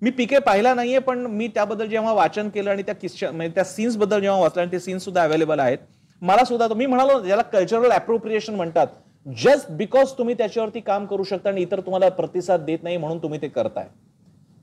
मी 0.02 0.10
पीके 0.10 0.40
पाहिला 0.40 0.74
नाहीये 0.74 1.00
पण 1.00 1.26
मी 1.28 1.48
त्याबद्दल 1.48 1.88
जेव्हा 1.88 2.12
वाचन 2.14 2.50
केलं 2.50 2.72
आणि 2.72 2.84
त्या 2.84 2.96
किस्सा 2.96 3.32
म्हणजे 3.32 3.56
त्या 3.56 3.64
सीन्सबद्दल 3.64 4.22
जेव्हा 4.22 4.40
वाचलं 4.40 4.62
आणि 4.62 4.72
ते 4.72 4.80
सीन्स 4.80 5.04
सुद्धा 5.04 5.24
अवेलेबल 5.24 5.60
आहेत. 5.60 5.78
मला 6.22 6.44
सुद्धा 6.44 6.74
मी 6.76 6.86
म्हणालो 6.86 7.20
ज्याला 7.20 7.42
कल्चरल 7.42 7.92
अप्रोप्रिएशन 7.92 8.56
म्हणतात. 8.56 8.88
जस्ट 9.26 9.72
बिकॉज 9.72 10.12
तुम्ही 10.18 10.36
त्याच्यावरती 10.38 10.80
काम 10.80 11.06
करू 11.06 11.24
शकता 11.24 11.50
आणि 11.50 11.62
इतर 11.62 11.80
तुम्हाला 11.80 12.10
प्रतिसाद 12.10 12.62
देत 12.66 12.84
नाही 12.84 12.98
म्हणून 12.98 13.18
तुम्ही 13.18 13.42
ते 13.42 13.48
करताय. 13.48 13.88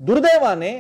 दुर्दैवाने 0.00 0.70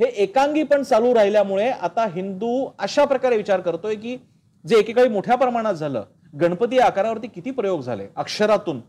हे 0.00 0.06
एकांगी 0.22 0.62
पण 0.62 0.82
चालू 0.82 1.14
राहिल्यामुळे 1.14 1.68
आता 1.68 2.06
हिंदू 2.06 2.68
अशा 2.78 3.04
प्रकारे 3.04 3.36
विचार 3.36 3.60
करतोय 3.60 3.94
की 3.94 4.16
जे 4.64 4.78
एकेकाळी 4.78 5.08
मोठ्या 5.08 5.36
प्रमाणात 5.36 5.74
झालं 5.74 6.04
गणपती 6.40 6.78
आकारावरती 6.78 7.28
किती 7.28 7.50
प्रयोग 7.50 7.80
झाले? 7.80 8.06
अक्षरातून 8.16 8.80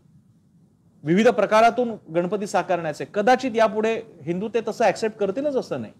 विविध 1.04 1.28
प्रकारातून 1.28 1.90
गणपती 2.14 2.46
साकारण्याचे. 2.46 3.04
कदाचित 3.14 3.50
यापुढे 3.54 3.94
हिंदू 4.22 4.48
ते 4.48 4.60
तसं 4.68 4.84
ऍक्सेप्ट 4.84 5.16
करतीलच 5.16 5.56
असं 5.56 5.80
नाही. 5.80 5.92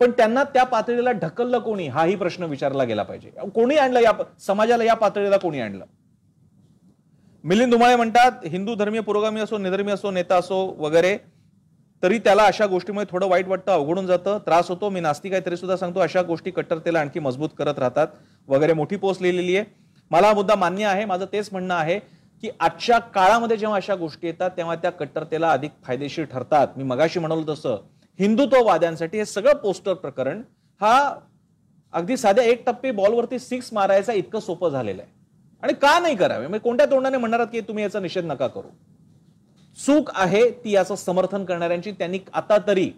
पण 0.00 0.10
त्यांना 0.10 0.42
त्या 0.44 0.64
पातळीला 0.64 1.10
ढकललं 1.12 1.58
कोणी? 1.58 1.86
हाही 1.88 2.16
प्रश्न 2.16 2.44
विचारला 2.44 2.84
गेला 2.84 3.02
पाहिजे. 3.02 3.30
कोणी 3.54 3.76
आणलं 3.76 4.00
या 4.00 4.12
समाजाला 4.46 4.84
या 4.84 4.94
पातळीला 4.94 5.36
कोणी 5.36 5.60
आणलं? 5.60 5.84
मिलिंद 7.44 7.72
धुमाळे 7.72 7.96
म्हणतात 7.96 8.46
हिंदू 8.46 8.74
धर्मीय 8.74 9.00
पुरोगामी 9.00 9.40
असो 9.40 9.58
निधर्मी 9.58 9.92
असो 9.92 10.10
नेता 10.10 10.36
असो 10.36 10.64
वगैरे 10.78 11.16
तरी 12.02 12.18
त्याला 12.18 12.44
अशा 12.44 12.66
गोष्टीमुळे 12.66 13.04
थोडं 13.10 13.28
वाईट 13.28 13.48
वाटतं 13.48 13.72
अवघडून 13.72 14.06
जातं 14.06 14.38
त्रास 14.46 14.68
होतो. 14.68 14.88
मी 14.90 15.00
नास्तिक 15.00 15.32
आहे 15.32 15.44
तरी 15.46 15.56
सुद्धा 15.56 15.76
सांगतो 15.76 16.00
अशा 16.00 16.22
गोष्टी 16.22 16.50
कट्टरतेला 16.50 17.00
आणखी 17.00 17.20
मजबूत 17.20 17.48
करत 17.58 17.78
राहतात. 17.78 18.06
वगैरे 18.48 18.72
मोठी 18.72 18.96
पोस्ट 18.96 19.22
लिहिलेली 19.22 19.56
आहे. 19.56 19.64
मला 20.10 20.26
हा 20.26 20.34
मुद्दा 20.34 20.54
मान्य 20.54 20.84
आहे 20.86 21.04
माझं 21.04 21.24
तेच 21.32 21.48
म्हणणं 21.52 21.74
आहे 21.74 21.98
की 22.42 22.50
आजच्या 22.60 22.98
काळामध्ये 22.98 23.56
जेव्हा 23.56 23.76
अशा 23.76 23.94
गोष्टी 23.94 24.26
येतात 24.26 24.50
तेव्हा 24.56 24.74
त्या 24.74 24.90
कट्टरतेला 24.90 25.50
अधिक 25.50 25.70
फायदेशीर 25.84 26.24
ठरतात. 26.24 26.68
मी 26.76 26.84
मगाशी 26.84 27.18
म्हणालो 27.18 27.44
तसं 27.48 27.76
हिंदुत्ववाद्यांसाठी 28.18 29.18
हे 29.18 29.24
सगळं 29.24 29.56
पोस्टर 29.56 29.94
प्रकरण 29.94 30.42
हा 30.80 31.14
अगदी 31.94 32.16
साध्या 32.16 32.44
एक 32.44 32.64
टप्पे 32.66 32.90
बॉलवरती 32.90 33.38
सिक्स 33.38 33.72
मारायचा 33.72 34.12
इतकं 34.12 34.40
सोपं 34.40 34.70
झालेलं 34.70 35.02
आहे. 35.02 35.10
आणि 35.62 35.72
का 35.72 35.98
नाही 35.98 36.16
करावे? 36.16 36.46
म्हणजे 36.46 36.62
कोणत्या 36.62 36.86
तोंडाने 36.86 37.16
म्हणणार 37.16 37.44
की 37.44 37.60
तुम्ही 37.60 37.84
याचा 37.84 38.00
निषेध 38.00 38.24
नका 38.24 38.46
करू? 38.46 38.68
चूक 39.78 40.10
आहे 40.14 40.48
ती 40.64 40.70
याचं 40.70 40.94
समर्थन 40.94 41.44
करणाऱ्यांची. 41.44 41.92
त्यांनी 41.92 42.18
आता 42.32 42.56
तरी 42.66 42.90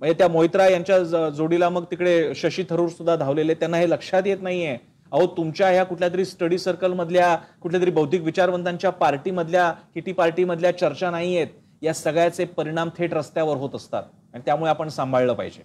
म्हणजे 0.00 0.18
त्या 0.18 0.28
मोहित्रा 0.28 0.68
यांच्या 0.68 1.28
जोडीला 1.30 1.68
मग 1.68 1.84
तिकडे 1.90 2.34
शशी 2.36 2.64
थरूर 2.70 2.88
सुद्धा 2.88 3.16
धावलेले. 3.16 3.54
त्यांना 3.54 3.76
हे 3.76 3.88
लक्षात 3.90 4.26
येत 4.26 4.42
नाहीये. 4.42 4.76
अहो 5.12 5.26
तुमच्या 5.36 5.68
ह्या 5.70 5.84
कुठल्या 5.84 6.08
तरी 6.08 6.24
स्टडी 6.24 6.58
सर्कल 6.58 6.92
मधल्या 6.92 7.34
कुठल्या 7.60 7.80
तरी 7.80 7.90
बौद्धिक 7.90 8.22
विचारवंतांच्या 8.22 8.90
पार्टीमधल्या 8.92 9.70
किटी 9.94 10.12
पार्टीमधल्या 10.12 10.76
चर्चा 10.78 11.10
नाही 11.10 11.36
आहेत 11.36 11.54
या 11.82 11.92
सगळ्याचे 11.94 12.44
परिणाम 12.44 12.88
थेट 12.98 13.14
रस्त्यावर 13.14 13.56
होत 13.56 13.74
असतात 13.74 14.02
आणि 14.34 14.42
त्यामुळे 14.46 14.70
आपण 14.70 14.88
सांभाळलं 14.88 15.34
पाहिजे. 15.34 15.62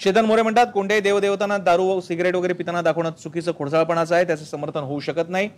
चेतन 0.00 0.24
मोरे 0.24 0.42
म्हणतात 0.42 0.66
कोणत्याही 0.74 1.02
देवदेवतांना 1.02 1.58
दारू 1.58 2.00
सिगरेट 2.00 2.34
वगैरे 2.34 2.54
पिताना 2.54 2.82
दाखवणं 2.82 3.10
चुकीचं 3.10 3.52
खोडसाळपणाचं 3.58 4.14
आहे 4.14 4.24
त्याचं 4.24 4.44
समर्थन 4.44 4.80
होऊ 4.80 5.00
शकत 5.00 5.28
नाही. 5.28 5.48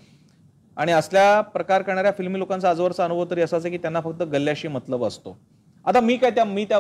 आणि 0.77 0.93
असल्या 0.93 1.41
प्रकार 1.41 1.83
करणाऱ्या 1.83 2.13
फिल्मी 2.19 2.39
लोकांचा 2.39 2.71
आजवरचा 2.71 3.05
अनुभव 3.05 3.25
तरी 3.31 3.43
असाच 3.43 3.65
आहे 3.65 3.71
की 3.71 3.79
त्यांना 3.79 4.01
फक्त 4.01 4.23
गल्ल्याशी 4.23 4.69
मतलब 4.69 5.05
असतो. 5.05 5.37
आता 5.85 6.01
मी 6.01 6.17
काय 6.17 6.31
त्या 6.31 6.45
मी 6.45 6.65
त्या 6.65 6.79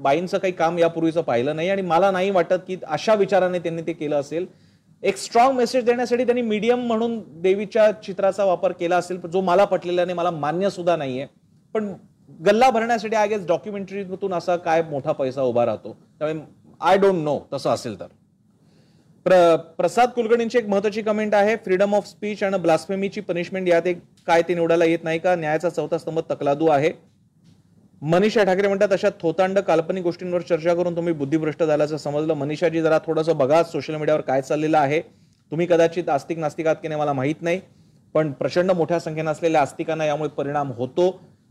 बाईंचं 0.00 0.38
काही 0.38 0.52
काम 0.52 0.78
यापूर्वीचं 0.78 1.22
पाहिलं 1.22 1.56
नाही 1.56 1.70
आणि 1.70 1.82
मला 1.82 2.10
नाही 2.10 2.30
वाटत 2.30 2.64
की 2.66 2.76
अशा 2.86 3.14
विचाराने 3.14 3.58
त्यांनी 3.58 3.82
ते 3.82 3.92
केलं 3.92 4.20
असेल. 4.20 4.46
एक 5.02 5.16
स्ट्रॉंग 5.16 5.56
मेसेज 5.56 5.84
देण्यासाठी 5.84 6.24
त्यांनी 6.24 6.42
मीडियम 6.42 6.86
म्हणून 6.86 7.18
देवीच्या 7.42 7.90
चित्राचा 7.92 8.44
वापर 8.44 8.72
केला 8.72 8.96
असेल 8.96 9.20
जो 9.32 9.40
मला 9.40 9.64
पटलेला 9.64 10.04
नाही 10.04 10.16
मला 10.16 10.30
मान्य 10.30 10.70
सुद्धा 10.70 10.96
नाहीये. 10.96 11.26
पण 11.74 11.92
गल्ला 12.40 12.70
भरण्यासाठी 12.70 13.16
आय 13.16 13.28
गेस 13.28 13.46
डॉक्युमेंटरीतून 13.46 14.34
असा 14.34 14.56
काय 14.56 14.82
मोठा 14.82 15.12
पैसा 15.12 15.42
उभा 15.42 15.64
राहतो. 15.66 15.96
त्यामुळे 16.18 16.44
आय 16.80 16.98
डोंट 16.98 17.22
नो 17.24 17.38
तसं 17.52 17.70
असेल 17.70 17.98
तर. 18.00 18.06
प्र 19.26 19.56
प्रसाद 19.78 20.10
कुलकर्णींची 20.10 20.58
एक 20.58 20.68
महत्वाची 20.68 21.02
कमेंट 21.02 21.34
आहे 21.34 21.56
फ्रीडम 21.56 21.94
ऑफ 21.94 22.06
स्पीच 22.06 22.42
आणि 22.42 22.58
ब्लास्फेमीची 22.58 23.20
पनिशमेंट 23.20 23.68
यात 23.68 23.86
एक 23.86 23.98
काय 24.26 24.42
ते 24.42 24.54
निवडायला 24.54 24.84
येत 24.84 25.04
नाही 25.04 25.18
का? 25.18 25.34
न्यायाचा 25.36 25.68
चौथा 25.70 25.98
स्तंभ 25.98 26.20
तकलादू 26.30 26.66
आहे. 26.66 26.92
मनीषा 28.02 28.42
ठाकरे 28.44 28.68
म्हणतात 28.68 28.92
अशा 28.92 29.08
थोतांड 29.20 29.58
काल्पनिक 29.58 30.02
गोष्टींवर 30.02 30.40
चर्चा 30.40 30.74
करून 30.74 30.96
तुम्ही 30.96 31.12
बुद्धिभ्रष्ट 31.12 31.62
झाल्याचं 31.62 31.96
समजलं. 31.96 32.34
मनीषाजी 32.34 32.82
जरा 32.82 32.98
थोडंसं 33.06 33.36
बघा 33.38 33.62
सोशल 33.62 33.96
मीडियावर 33.96 34.20
काय 34.20 34.42
चाललेलं 34.42 34.78
आहे. 34.78 35.00
तुम्ही 35.52 35.66
कदाचित 35.66 36.08
आस्तिक 36.08 36.38
नास्तिकात 36.38 36.76
की 36.82 36.88
नाही 36.88 37.00
मला 37.00 37.12
माहीत 37.12 37.42
नाही 37.42 37.60
पण 38.14 38.30
प्रचंड 38.32 38.70
मोठ्या 38.70 38.98
संख्येनं 39.00 39.30
असलेल्या 39.30 39.60
आस्तिकांना 39.62 40.04
यामुळे 40.04 40.28
परिणाम 40.28 40.70
होतो. 40.72 41.10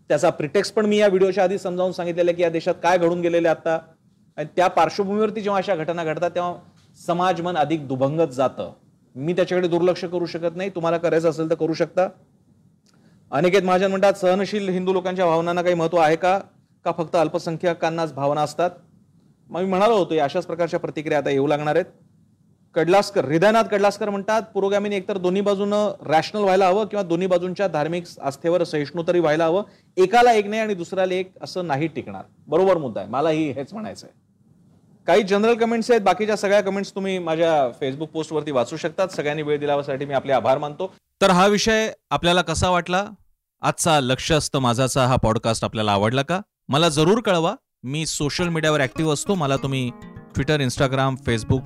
त्याचा 0.10 0.30
प्रिटेक्स 0.30 0.72
पण 0.72 0.86
मी 0.86 0.98
या 0.98 1.08
व्हिडिओच्या 1.08 1.44
आधी 1.44 1.58
समजावून 1.58 1.92
सांगितलेलं 1.92 2.32
की 2.32 2.42
या 2.42 2.50
देशात 2.50 2.74
काय 2.84 2.98
घडून 2.98 3.22
गेलेले 3.22 3.48
आता. 3.48 3.80
आणि 4.38 4.48
त्या 4.56 4.68
पार्श्वभूमीवरती 4.68 5.42
जेव्हा 5.42 5.58
अशा 5.58 5.76
घटना 5.76 6.04
घडतात 6.04 6.32
तेव्हा 6.32 6.56
समाज 7.06 7.42
मन 7.42 7.58
अधिक 7.58 7.88
दुभंगत 7.88 8.28
जातं. 8.28 8.72
मी 9.16 9.34
त्याच्याकडे 9.34 9.68
दुर्लक्ष 9.68 10.06
करू 10.06 10.26
शकत 10.26 10.56
नाही. 10.56 10.70
तुम्हाला 10.70 10.98
करायचं 10.98 11.30
असेल 11.30 11.50
तर 11.50 11.56
करू 11.56 11.74
शकता. 11.74 12.08
अनेक 13.32 13.64
महाजन 13.64 13.90
म्हणतात 13.90 14.14
सहनशील 14.14 14.70
हिंदू 14.70 14.94
लोकांच्या 14.94 15.26
भावनांना 15.26 15.62
काही 15.62 15.76
महत्त्व 15.76 15.98
आहे 15.98 16.16
का? 16.16 16.40
का 16.86 16.92
फक्त 16.98 17.16
अल्पसंख्याकांनाच 17.16 18.14
भावना 18.14 18.42
असतात? 18.42 18.72
मग 19.50 19.62
मी 19.62 19.68
म्हणालो 19.68 19.96
होतो 19.96 20.20
अशाच 20.20 20.46
प्रकारच्या 20.46 20.80
प्रतिक्रिया 20.80 21.20
आता 21.20 21.30
येऊ 21.30 21.48
लागणार 21.48 21.76
आहेत. 21.76 21.86
कडलासकर 22.78 23.26
हृदयनाथ 23.26 23.64
कडलासकर 23.64 24.10
म्हणतात 24.10 24.42
पुरोगामीने 24.54 24.96
एकतर 24.96 25.18
दोन्ही 25.18 25.42
बाजूनं 25.42 25.94
रॅशनल 26.06 26.42
व्हायला 26.42 26.68
हवं 26.68 26.86
किंवा 26.86 27.04
दोन्ही 27.04 27.28
बाजूंच्या 27.28 27.68
धार्मिक 27.68 28.04
आस्थेवर 28.24 28.64
सहिष्णू 28.64 29.04
तरी 29.08 29.20
व्हायला 29.20 29.46
हवं. 29.46 29.64
एकाला 29.98 30.34
एक 30.34 30.48
नाही 30.48 30.62
आणि 30.62 30.74
दुसऱ्याला 30.74 31.14
एक 31.14 31.32
असं 31.42 31.68
नाही 31.68 31.88
टिकणार. 31.88 32.24
बरोबर 32.48 32.78
मुद्दा 32.78 33.02
आहे. 33.02 33.10
मलाही 33.10 33.52
हेच 33.52 33.74
म्हणायचं 33.74 34.08
आहे 34.08 34.20
काही 35.08 35.24
जनरल 35.24 35.54
कमेंट्स 35.54 35.92
आहेत. 35.92 36.02
बाकीच्या 36.02 36.36
सगळ्या 36.36 36.62
कमेंट्स 36.62 36.96
तुम्ही 36.96 37.20
माझ्या 37.20 37.72
फेसबुक 37.80 38.10
पोस्टवरती 38.10 38.52
वाचू 38.52 38.78
शकतात. 38.78 39.08
सगळ्यांनी 39.08 39.44
वेळ 39.44 39.60
दिल्यासाठी 39.60 40.06
मी 40.06 40.14
आपले 40.14 40.34
आभार 40.34 40.58
मानतो. 40.58 40.94
तर 41.22 41.30
हा 41.30 41.48
विषय 41.48 41.92
आपल्याला 42.10 42.42
कसा 42.42 42.70
वाटला? 42.70 43.06
आजचा 43.62 44.00
लक्ष 44.00 44.32
असतं 44.32 44.60
माझाचा. 44.60 45.06
हा 45.06 45.16
पॉडकास्ट 45.16 45.64
आपल्याला 45.64 45.92
आवडला 45.92 46.22
का? 46.22 46.42
मला 46.68 46.90
जरूर 46.90 47.22
कळवा. 47.22 47.56
मी 47.84 48.06
सोशल 48.06 48.48
मीडियावर 48.48 48.82
ऍक्टिव्ह 48.82 49.14
असतो. 49.14 49.36
मला 49.36 49.56
तुम्ही 49.56 49.90
ट्विटर 50.34 50.60
इंस्टाग्राम 50.60 51.16
फेसबुक 51.26 51.62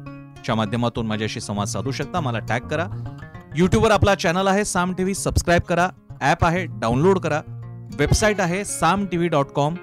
च्या 0.45 0.55
माध्यमातून 0.55 1.07
माझ्याशी 1.07 1.41
संवाद 1.41 1.67
साधू 1.67 1.91
शकता. 1.91 2.19
मला 2.19 2.39
टॅग 2.39 2.67
करा. 2.67 2.87
युट्यूबवर 3.55 3.91
आपला 3.91 4.15
चॅनल 4.15 4.47
आहे 4.47 4.65
साम 4.65 4.93
टी 4.93 5.03
व्ही 5.03 5.15
सबस्क्राईब 5.15 5.61
करा. 5.61 5.89
ॲप 6.21 6.45
आहे 6.45 6.65
डाउनलोड 6.65 7.19
करा. 7.19 7.41
वेबसाईट 7.97 8.41
आहे 8.41 8.63
Saam 8.65 9.05
T 9.05 9.17
V 9.17 9.27
dot 9.29 9.45
com 9.45 9.75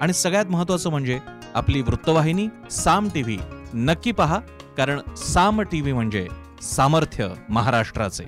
आणि 0.00 0.12
सगळ्यात 0.12 0.46
महत्त्वाचं 0.50 0.90
म्हणजे 0.90 1.18
आपली 1.54 1.80
वृत्तवाहिनी 1.82 2.46
साम 2.70 3.08
टी 3.14 3.22
व्ही 3.22 3.38
नक्की 3.74 4.12
पहा 4.12 4.38
कारण 4.76 5.00
साम 5.16 5.60
टी 5.62 5.80
व्ही 5.80 5.92
म्हणजे 5.92 6.26
सामर्थ्य 6.62 7.28
महाराष्ट्राचे. 7.48 8.24